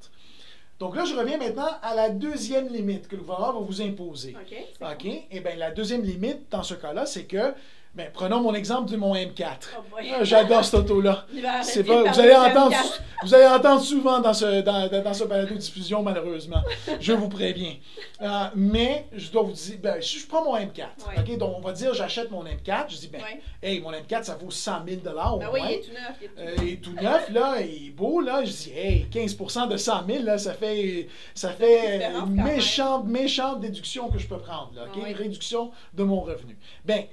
Donc 0.79 0.95
là, 0.95 1.03
je 1.03 1.13
reviens 1.13 1.37
maintenant 1.37 1.67
à 1.81 1.93
la 1.93 2.09
deuxième 2.09 2.69
limite 2.69 3.07
que 3.09 3.15
le 3.17 3.21
gouvernement 3.21 3.59
va 3.59 3.65
vous 3.65 3.81
imposer. 3.81 4.35
OK. 4.41 4.57
bon. 4.79 4.87
Et 5.29 5.39
bien, 5.41 5.55
la 5.55 5.71
deuxième 5.71 6.03
limite 6.03 6.49
dans 6.49 6.63
ce 6.63 6.73
cas-là, 6.73 7.05
c'est 7.05 7.25
que, 7.25 7.53
ben, 7.95 8.09
prenons 8.13 8.41
mon 8.41 8.53
exemple 8.53 8.89
de 8.91 8.95
mon 8.97 9.15
M4. 9.15 9.45
Oh 9.77 9.81
boy. 9.91 10.11
Ah, 10.13 10.23
J'adore 10.23 10.63
cette 10.63 10.75
auto-là. 10.75 11.25
C'est 11.63 11.83
pas, 11.83 12.03
vous, 12.03 12.19
allez 12.19 12.35
entendre, 12.35 12.71
M4. 12.71 12.99
vous 13.23 13.33
allez 13.33 13.47
entendre 13.47 13.81
souvent 13.81 14.19
dans 14.19 14.33
ce, 14.33 14.61
dans, 14.61 14.87
dans- 14.87 15.13
ce 15.13 15.23
balado 15.23 15.55
diffusion, 15.55 16.03
malheureusement. 16.03 16.61
Je 16.99 17.13
vous 17.13 17.27
préviens. 17.29 17.75
Euh, 18.21 18.45
mais 18.55 19.07
je 19.11 19.31
dois 19.31 19.41
vous 19.41 19.51
dire, 19.53 19.77
ben, 19.81 20.01
si 20.01 20.19
je 20.19 20.27
prends 20.27 20.43
mon 20.43 20.55
M4, 20.55 20.85
Ouais. 21.07 21.37
Donc 21.37 21.55
on 21.57 21.61
va 21.61 21.71
dire 21.73 21.93
j'achète 21.93 22.29
mon 22.31 22.43
M4, 22.43 22.85
je 22.89 22.97
dis, 22.97 23.07
ben, 23.07 23.21
Ouais. 23.21 23.41
hey, 23.63 23.81
mon 23.81 23.91
M4, 23.91 24.23
ça 24.23 24.35
vaut 24.35 24.51
100 24.51 24.81
000 24.87 25.01
au 25.33 25.37
Ben 25.39 25.47
oui, 25.51 25.59
il 25.65 25.71
est 25.73 25.79
tout 25.81 25.91
neuf. 25.91 26.15
il 26.21 26.25
est 26.25 26.27
tout 26.29 26.39
Euh, 26.39 26.45
neuf. 26.45 26.55
il 26.61 26.69
est 26.73 26.77
tout 26.77 26.93
neuf, 26.93 27.29
là, 27.31 27.61
il 27.61 27.87
est 27.87 27.91
beau, 27.91 28.21
là. 28.21 28.43
Je 28.45 28.51
dis, 28.51 28.71
hey, 28.75 29.07
15 29.09 29.67
de 29.69 29.77
100 29.77 30.05
000, 30.07 30.23
là, 30.23 30.37
ça 30.37 30.53
fait, 30.53 31.07
ça 31.33 31.49
fait 31.49 32.03
une 32.05 32.43
méchante, 32.43 33.05
méchante 33.05 33.59
déduction 33.61 34.09
que 34.09 34.19
je 34.19 34.27
peux 34.27 34.37
prendre, 34.37 34.71
là, 34.75 34.83
OK? 34.83 35.01
Ah. 35.03 35.09
Une 35.09 35.15
réduction 35.15 35.71
de 35.93 36.03
mon 36.03 36.21
revenu. 36.21 36.57
Ben, 36.85 37.03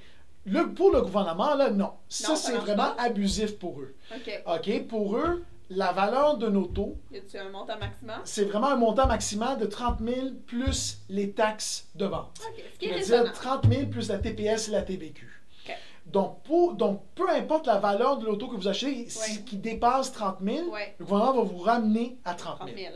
le, 0.47 0.73
pour 0.73 0.91
le 0.91 1.01
gouvernement, 1.01 1.55
là, 1.55 1.69
non. 1.69 1.91
Ça, 2.09 2.29
Non, 2.29 2.35
ça 2.35 2.51
c'est 2.51 2.57
vraiment 2.57 2.95
pas. 2.95 3.03
abusif 3.03 3.57
pour 3.59 3.79
eux. 3.81 3.93
OK. 4.15 4.43
OK? 4.47 4.87
Pour 4.87 5.17
eux, 5.17 5.43
la 5.69 5.91
valeur 5.91 6.37
d'un 6.37 6.55
auto, 6.55 6.95
Y 7.11 7.17
a-tu 7.17 7.37
un 7.37 7.49
montant 7.49 7.77
maximum? 7.77 8.15
c'est 8.23 8.45
vraiment 8.45 8.67
un 8.69 8.77
montant 8.77 9.05
maximal 9.07 9.57
de 9.59 9.65
30 9.65 9.99
000 10.01 10.27
plus 10.45 10.99
les 11.09 11.31
taxes 11.31 11.87
de 11.95 12.05
vente. 12.05 12.39
Ok, 12.47 12.63
ce 12.73 12.79
qui 12.79 12.85
est 12.85 12.99
dire 13.01 13.31
30 13.33 13.67
000 13.71 13.87
plus 13.87 14.07
la 14.09 14.17
TPS 14.19 14.69
et 14.69 14.71
la 14.71 14.81
TVQ. 14.83 15.27
Ok. 15.67 15.75
Donc, 16.05 16.41
pour, 16.43 16.75
donc, 16.75 17.01
peu 17.15 17.29
importe 17.29 17.67
la 17.67 17.79
valeur 17.79 18.17
de 18.17 18.25
l'auto 18.25 18.47
que 18.47 18.55
vous 18.55 18.69
achetez, 18.69 19.09
si- 19.09 19.19
Ouais. 19.39 19.43
qui 19.45 19.57
dépasse 19.57 20.13
30 20.13 20.37
000, 20.41 20.69
Ouais, 20.69 20.95
le 20.99 21.05
gouvernement 21.05 21.33
va 21.33 21.43
vous 21.43 21.57
ramener 21.57 22.17
à 22.23 22.33
30 22.33 22.59
30 22.59 22.69
000. 22.69 22.79
000. 22.79 22.93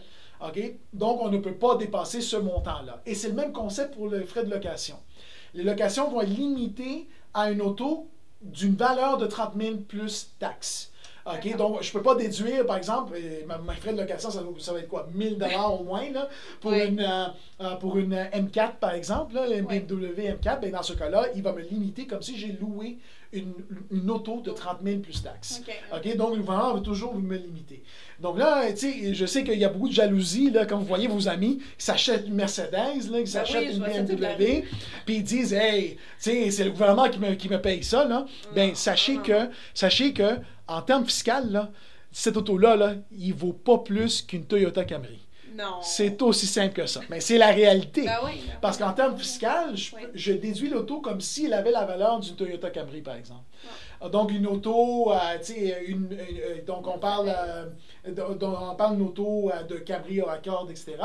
OK? 0.48 0.75
Donc, 0.93 1.22
on 1.22 1.27
ne 1.29 1.38
peut 1.39 1.55
pas 1.55 1.75
dépasser 1.75 2.22
ce 2.22 2.38
montant-là. 2.38 3.01
Et 3.05 3.13
c'est 3.15 3.27
le 3.27 3.34
même 3.36 3.51
concept 3.51 3.93
pour 3.96 4.08
les 4.08 4.24
frais 4.24 4.46
de 4.46 4.50
location. 4.50 4.96
Les 5.53 5.63
locations 5.63 6.10
vont 6.10 6.22
être 6.22 6.29
limitées 6.29 7.08
à 7.34 7.51
une 7.51 7.62
auto 7.62 8.08
d'une 8.41 8.75
valeur 8.75 9.17
de 9.17 9.27
30 9.27 9.53
000 9.60 9.75
plus 9.88 10.31
taxes. 10.39 10.91
OK? 11.25 11.55
Donc, 11.55 11.84
je 11.84 11.89
ne 11.89 11.93
peux 11.93 12.01
pas 12.01 12.15
déduire, 12.15 12.65
par 12.65 12.77
exemple, 12.77 13.15
ma, 13.46 13.60
ma 13.60 13.74
frais 13.74 13.93
de 13.93 14.00
location, 14.01 14.31
ça, 14.31 14.41
va- 14.41 14.48
ça 14.60 14.74
va 14.74 14.79
être 14.79 14.88
quoi? 14.88 15.08
1000 15.13 15.38
au 15.79 15.84
moins, 15.84 16.10
là, 16.12 16.27
pour, 16.60 16.72
Oui. 16.72 16.84
une, 16.88 17.00
euh, 17.00 17.27
euh, 17.62 17.75
pour 17.75 17.98
une 18.00 18.13
euh, 18.13 18.25
M4, 18.34 18.77
par 18.79 18.93
exemple, 18.96 19.36
là, 19.36 19.43
Oui. 19.48 19.62
BMW 19.62 20.29
M4. 20.31 20.60
Ben, 20.62 20.72
dans 20.72 20.81
ce 20.81 20.93
cas-là, 20.93 21.27
il 21.36 21.43
va 21.43 21.53
me 21.53 21.62
limiter 21.62 22.08
comme 22.08 22.24
si 22.24 22.38
j'ai 22.39 22.53
loué 22.53 22.98
une, 23.33 23.53
une 23.91 24.09
auto 24.09 24.41
de 24.41 24.51
30 24.51 24.79
000 24.83 25.00
plus 25.00 25.23
taxes. 25.23 25.61
OK, 25.93 26.17
donc 26.17 26.35
le 26.35 26.41
gouvernement 26.41 26.73
va 26.73 26.79
toujours 26.81 27.15
me 27.15 27.38
limiter. 27.38 27.83
Donc 28.19 28.38
là, 28.38 28.71
tu 28.71 28.77
sais, 28.77 29.13
je 29.13 29.25
sais 29.25 29.43
qu'il 29.43 29.57
y 29.57 29.65
a 29.65 29.69
beaucoup 29.69 29.88
de 29.88 29.93
jalousie, 29.93 30.51
là, 30.51 30.65
quand 30.65 30.77
vous 30.77 30.85
voyez 30.85 31.07
vos 31.07 31.27
amis 31.27 31.59
qui 31.77 31.85
s'achètent 31.85 32.27
une 32.27 32.35
Mercedes, 32.35 33.09
là, 33.09 33.21
qui 33.21 33.27
s'achètent 33.27 33.79
Ben 33.79 33.83
oui, 33.83 33.93
je 33.95 34.00
une 34.00 34.19
BMW, 34.19 34.67
puis 35.05 35.15
ils 35.15 35.23
disent, 35.23 35.53
hey, 35.53 35.95
tu 35.95 36.00
sais, 36.19 36.51
c'est 36.51 36.63
le 36.63 36.71
gouvernement 36.71 37.09
qui 37.09 37.19
me, 37.19 37.33
qui 37.35 37.50
me 37.50 37.61
paye 37.61 37.83
ça, 37.83 38.05
là. 38.05 38.25
Ben, 38.53 38.75
sachez 38.75 39.15
non, 39.15 39.23
que, 39.23 39.50
sachez 39.73 40.13
que, 40.13 40.38
en 40.67 40.81
termes 40.81 41.05
fiscaux, 41.05 41.31
là, 41.50 41.71
cette 42.11 42.38
auto-là, 42.38 42.75
là, 42.75 42.95
il 43.17 43.33
vaut 43.33 43.53
pas 43.53 43.79
plus 43.79 44.21
qu'une 44.21 44.45
Toyota 44.45 44.83
Camry. 44.83 45.19
C'est 45.81 46.22
aussi 46.22 46.48
simple 46.48 46.74
que 46.74 46.86
ça. 46.86 47.01
Mais 47.10 47.20
c'est 47.20 47.38
la 47.38 47.51
réalité. 47.51 48.05
Ben 48.05 48.20
oui. 48.25 48.43
ben 48.48 48.53
Parce 48.62 48.77
qu'en 48.77 48.93
termes 48.93 49.17
fiscaux, 49.17 49.48
je 50.13 50.34
déduis 50.34 50.70
l'auto 50.70 51.01
comme 51.01 51.22
s'il 51.22 51.53
avait 51.53 51.72
la 51.72 51.86
valeur 51.86 52.20
d'une 52.20 52.36
Toyota 52.36 52.70
Camry, 52.70 53.01
par 53.01 53.15
exemple. 53.15 53.43
Donc, 54.10 54.31
une 54.31 54.48
auto, 54.48 55.12
euh, 55.12 55.17
tu 55.39 55.53
sais, 55.53 55.84
une, 55.88 55.98
une- 56.12 56.17
euh, 56.20 56.65
donc 56.65 56.88
on 56.88 56.98
parle, 56.98 57.29
euh, 57.29 57.65
donc 58.12 58.38
on 58.41 58.75
parle 58.75 58.98
d'une 58.98 59.05
auto 59.05 59.51
de 59.70 59.75
Camry 59.77 60.22
à 60.22 60.38
corde, 60.43 60.72
etc. 60.72 60.96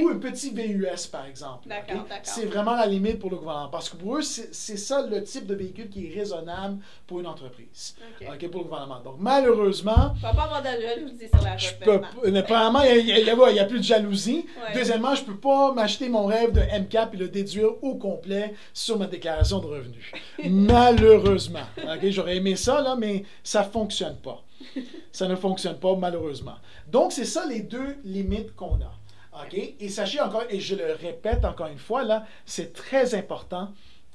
Ou 0.00 0.08
un 0.08 0.18
petit 0.18 0.50
VUS, 0.50 1.06
par 1.10 1.26
exemple. 1.26 1.68
D'accord, 1.68 2.04
d'accord. 2.08 2.18
C'est 2.24 2.46
vraiment 2.46 2.74
la 2.74 2.86
limite 2.86 3.18
pour 3.18 3.30
le 3.30 3.36
gouvernement. 3.36 3.68
Parce 3.68 3.90
que 3.90 3.96
pour 3.96 4.16
eux, 4.16 4.22
c'est 4.22 4.54
c'est 4.54 4.76
ça 4.76 5.06
le 5.06 5.22
type 5.22 5.46
de 5.46 5.54
véhicule 5.54 5.88
qui 5.88 6.06
est 6.06 6.14
raisonnable 6.14 6.78
pour 7.06 7.20
une 7.20 7.26
entreprise. 7.26 7.94
Ok. 8.20 8.48
pour 8.50 8.60
le 8.62 8.68
gouvernement. 8.68 9.00
Donc, 9.00 9.16
malheureusement, 9.18 10.14
On 10.16 10.26
va 10.26 10.32
pas 10.34 10.42
avoir 10.42 10.62
de 10.62 10.68
jalousie 10.80 11.28
sur 11.28 11.42
la 11.42 11.56
je 11.56 11.74
peux, 11.74 12.00
premièrement, 12.42 12.82
il 12.82 13.04
n'y 13.04 13.58
a, 13.60 13.64
plus 13.64 13.78
de 13.78 13.84
jalousie. 13.84 14.46
Ouais. 14.56 14.74
Deuxièmement, 14.74 15.14
je 15.14 15.24
peux 15.24 15.36
pas 15.36 15.72
m'acheter 15.72 16.08
mon 16.08 16.26
rêve 16.26 16.52
de 16.52 16.60
MCAP 16.60 17.14
et 17.14 17.16
le 17.16 17.28
déduire 17.28 17.70
au 17.82 17.96
complet 17.96 18.54
sur 18.72 18.98
ma 18.98 19.06
déclaration 19.06 19.58
de 19.60 19.66
revenus. 19.66 20.12
malheureusement. 20.44 21.60
Ok, 21.78 22.08
J'aurais 22.10 22.36
aimé 22.36 22.45
ça, 22.54 22.80
là, 22.80 22.94
mais 22.94 23.24
ça 23.42 23.64
fonctionne 23.64 24.16
pas. 24.18 24.44
Ça 25.10 25.26
ne 25.26 25.34
fonctionne 25.34 25.78
pas, 25.78 25.96
malheureusement. 25.96 26.56
Donc, 26.86 27.12
c'est 27.12 27.24
ça 27.24 27.46
les 27.46 27.60
deux 27.60 27.96
limites 28.04 28.54
qu'on 28.54 28.76
a. 28.76 29.42
OK? 29.42 29.54
Et 29.80 29.88
sachez 29.88 30.20
encore, 30.20 30.44
et 30.48 30.60
je 30.60 30.76
le 30.76 30.92
répète 30.92 31.44
encore 31.44 31.66
une 31.66 31.78
fois, 31.78 32.04
là, 32.04 32.24
c'est 32.44 32.72
très 32.72 33.14
important, 33.14 33.70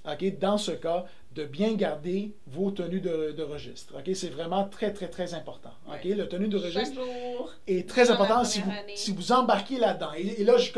OK, 0.05 0.39
dans 0.39 0.57
ce 0.57 0.71
cas, 0.71 1.05
de 1.33 1.45
bien 1.45 1.73
garder 1.75 2.33
vos 2.47 2.71
tenues 2.71 2.99
de, 2.99 3.31
de 3.31 3.43
registre. 3.43 3.93
OK? 3.97 4.13
C'est 4.15 4.29
vraiment 4.29 4.65
très, 4.65 4.91
très, 4.91 5.07
très 5.07 5.33
important. 5.33 5.71
OK? 5.87 5.99
Ouais. 6.03 6.13
Le 6.15 6.27
tenue 6.27 6.49
de 6.49 6.57
registre 6.57 6.95
jour. 6.95 7.49
est 7.67 7.87
très 7.87 8.11
important 8.11 8.43
si 8.43 8.59
vous, 8.59 8.69
année. 8.69 8.97
si 8.97 9.13
vous 9.13 9.31
embarquez 9.31 9.77
là-dedans. 9.77 10.11
Et, 10.17 10.41
et 10.41 10.43
là, 10.43 10.57
je 10.57 10.71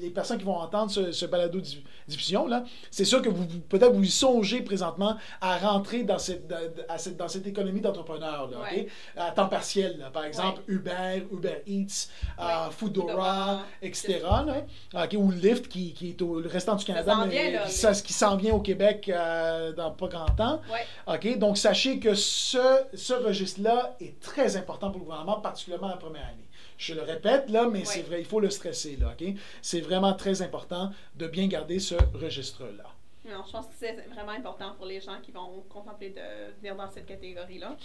les 0.00 0.10
personnes 0.10 0.38
qui 0.38 0.44
vont 0.44 0.56
entendre 0.56 0.90
ce, 0.90 1.12
ce 1.12 1.24
balado 1.26 1.60
di- 1.60 1.84
diffusion 2.08 2.48
là, 2.48 2.64
c'est 2.90 3.04
sûr 3.04 3.22
que 3.22 3.28
vous, 3.28 3.46
peut-être 3.68 3.92
vous 3.92 4.02
y 4.02 4.10
songez 4.10 4.60
présentement 4.62 5.16
à 5.40 5.56
rentrer 5.58 6.02
dans 6.02 6.18
cette, 6.18 6.52
à 6.88 6.98
cette, 6.98 7.16
dans 7.16 7.28
cette 7.28 7.46
économie 7.46 7.80
d'entrepreneurs, 7.80 8.50
là, 8.50 8.58
Ouais. 8.60 8.82
OK? 8.82 8.88
à 9.16 9.30
temps 9.30 9.46
partiel. 9.48 9.98
là. 9.98 10.10
Par 10.10 10.24
exemple, 10.24 10.62
Uber, 10.66 11.26
Uber 11.32 11.62
Eats, 11.68 12.08
euh. 12.40 12.70
Foodora, 12.70 13.62
etc. 13.82 14.18
là. 14.22 14.64
OK? 15.04 15.14
Ou 15.16 15.30
Lyft 15.30 15.68
qui, 15.68 15.92
qui 15.92 16.10
est 16.10 16.22
au 16.22 16.40
le 16.40 16.48
restant 16.48 16.74
du 16.74 16.84
Canada, 16.84 17.24
mais 17.28 17.52
là, 17.52 17.66
qui 18.04 18.12
s'en 18.12 18.36
vient 18.36 18.54
au 18.54 18.60
Québec 18.60 19.08
euh, 19.08 19.72
dans 19.72 19.91
pas 19.92 20.08
grand 20.08 20.26
temps. 20.26 20.60
Ouais. 20.70 21.14
OK? 21.14 21.38
Donc, 21.38 21.58
sachez 21.58 21.98
que 21.98 22.14
ce, 22.14 22.82
ce 22.94 23.12
registre-là 23.12 23.96
est 24.00 24.20
très 24.20 24.56
important 24.56 24.90
pour 24.90 25.00
le 25.00 25.06
gouvernement, 25.06 25.40
particulièrement 25.40 25.88
la 25.88 25.96
première 25.96 26.26
année. 26.26 26.48
Je 26.78 26.94
le 26.94 27.02
répète, 27.02 27.48
là, 27.50 27.68
mais 27.70 27.84
c'est 27.84 28.02
vrai, 28.02 28.20
il 28.20 28.26
faut 28.26 28.40
le 28.40 28.50
stresser, 28.50 28.96
là, 29.00 29.14
OK? 29.18 29.34
C'est 29.60 29.80
vraiment 29.80 30.14
très 30.14 30.42
important 30.42 30.90
de 31.16 31.26
bien 31.26 31.46
garder 31.46 31.78
ce 31.78 31.94
registre-là. 32.14 32.84
Non, 33.24 33.44
je 33.46 33.52
pense 33.52 33.66
que 33.66 33.74
c'est 33.78 33.92
vraiment 34.12 34.32
important 34.32 34.74
pour 34.76 34.86
les 34.86 35.00
gens 35.00 35.20
qui 35.22 35.30
vont 35.30 35.64
contempler 35.68 36.10
de 36.10 36.52
venir 36.58 36.74
dans 36.74 36.90
cette 36.90 37.06
catégorie-là. 37.06 37.76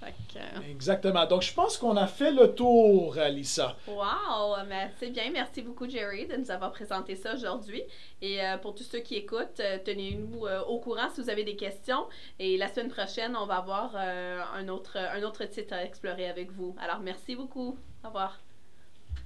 Que, 0.00 0.38
euh, 0.38 0.70
Exactement. 0.70 1.26
Donc, 1.26 1.42
je 1.42 1.52
pense 1.52 1.76
qu'on 1.78 1.96
a 1.96 2.06
fait 2.06 2.30
le 2.30 2.54
tour, 2.54 3.16
Lisa. 3.30 3.74
Wow, 3.88 4.56
mais 4.68 4.90
c'est 4.98 5.10
bien. 5.10 5.30
Merci 5.32 5.62
beaucoup, 5.62 5.88
Jerry, 5.88 6.26
de 6.26 6.36
nous 6.36 6.50
avoir 6.50 6.70
présenté 6.70 7.16
ça 7.16 7.34
aujourd'hui. 7.34 7.82
Et 8.22 8.42
euh, 8.42 8.56
pour 8.58 8.74
tous 8.74 8.84
ceux 8.84 9.00
qui 9.00 9.16
écoutent, 9.16 9.60
euh, 9.60 9.78
tenez-nous 9.84 10.46
euh, 10.46 10.62
au 10.62 10.78
courant 10.78 11.08
si 11.12 11.20
vous 11.20 11.30
avez 11.30 11.44
des 11.44 11.56
questions. 11.56 12.06
Et 12.38 12.56
la 12.56 12.68
semaine 12.68 12.90
prochaine, 12.90 13.36
on 13.36 13.46
va 13.46 13.56
avoir 13.56 13.96
un, 13.96 14.68
autre, 14.68 14.96
un 14.96 15.22
autre 15.22 15.44
titre 15.44 15.74
à 15.74 15.84
explorer 15.84 16.28
avec 16.28 16.52
vous. 16.52 16.76
Alors, 16.78 17.00
merci 17.00 17.34
beaucoup. 17.34 17.76
Au 18.04 18.08
revoir. 18.08 18.43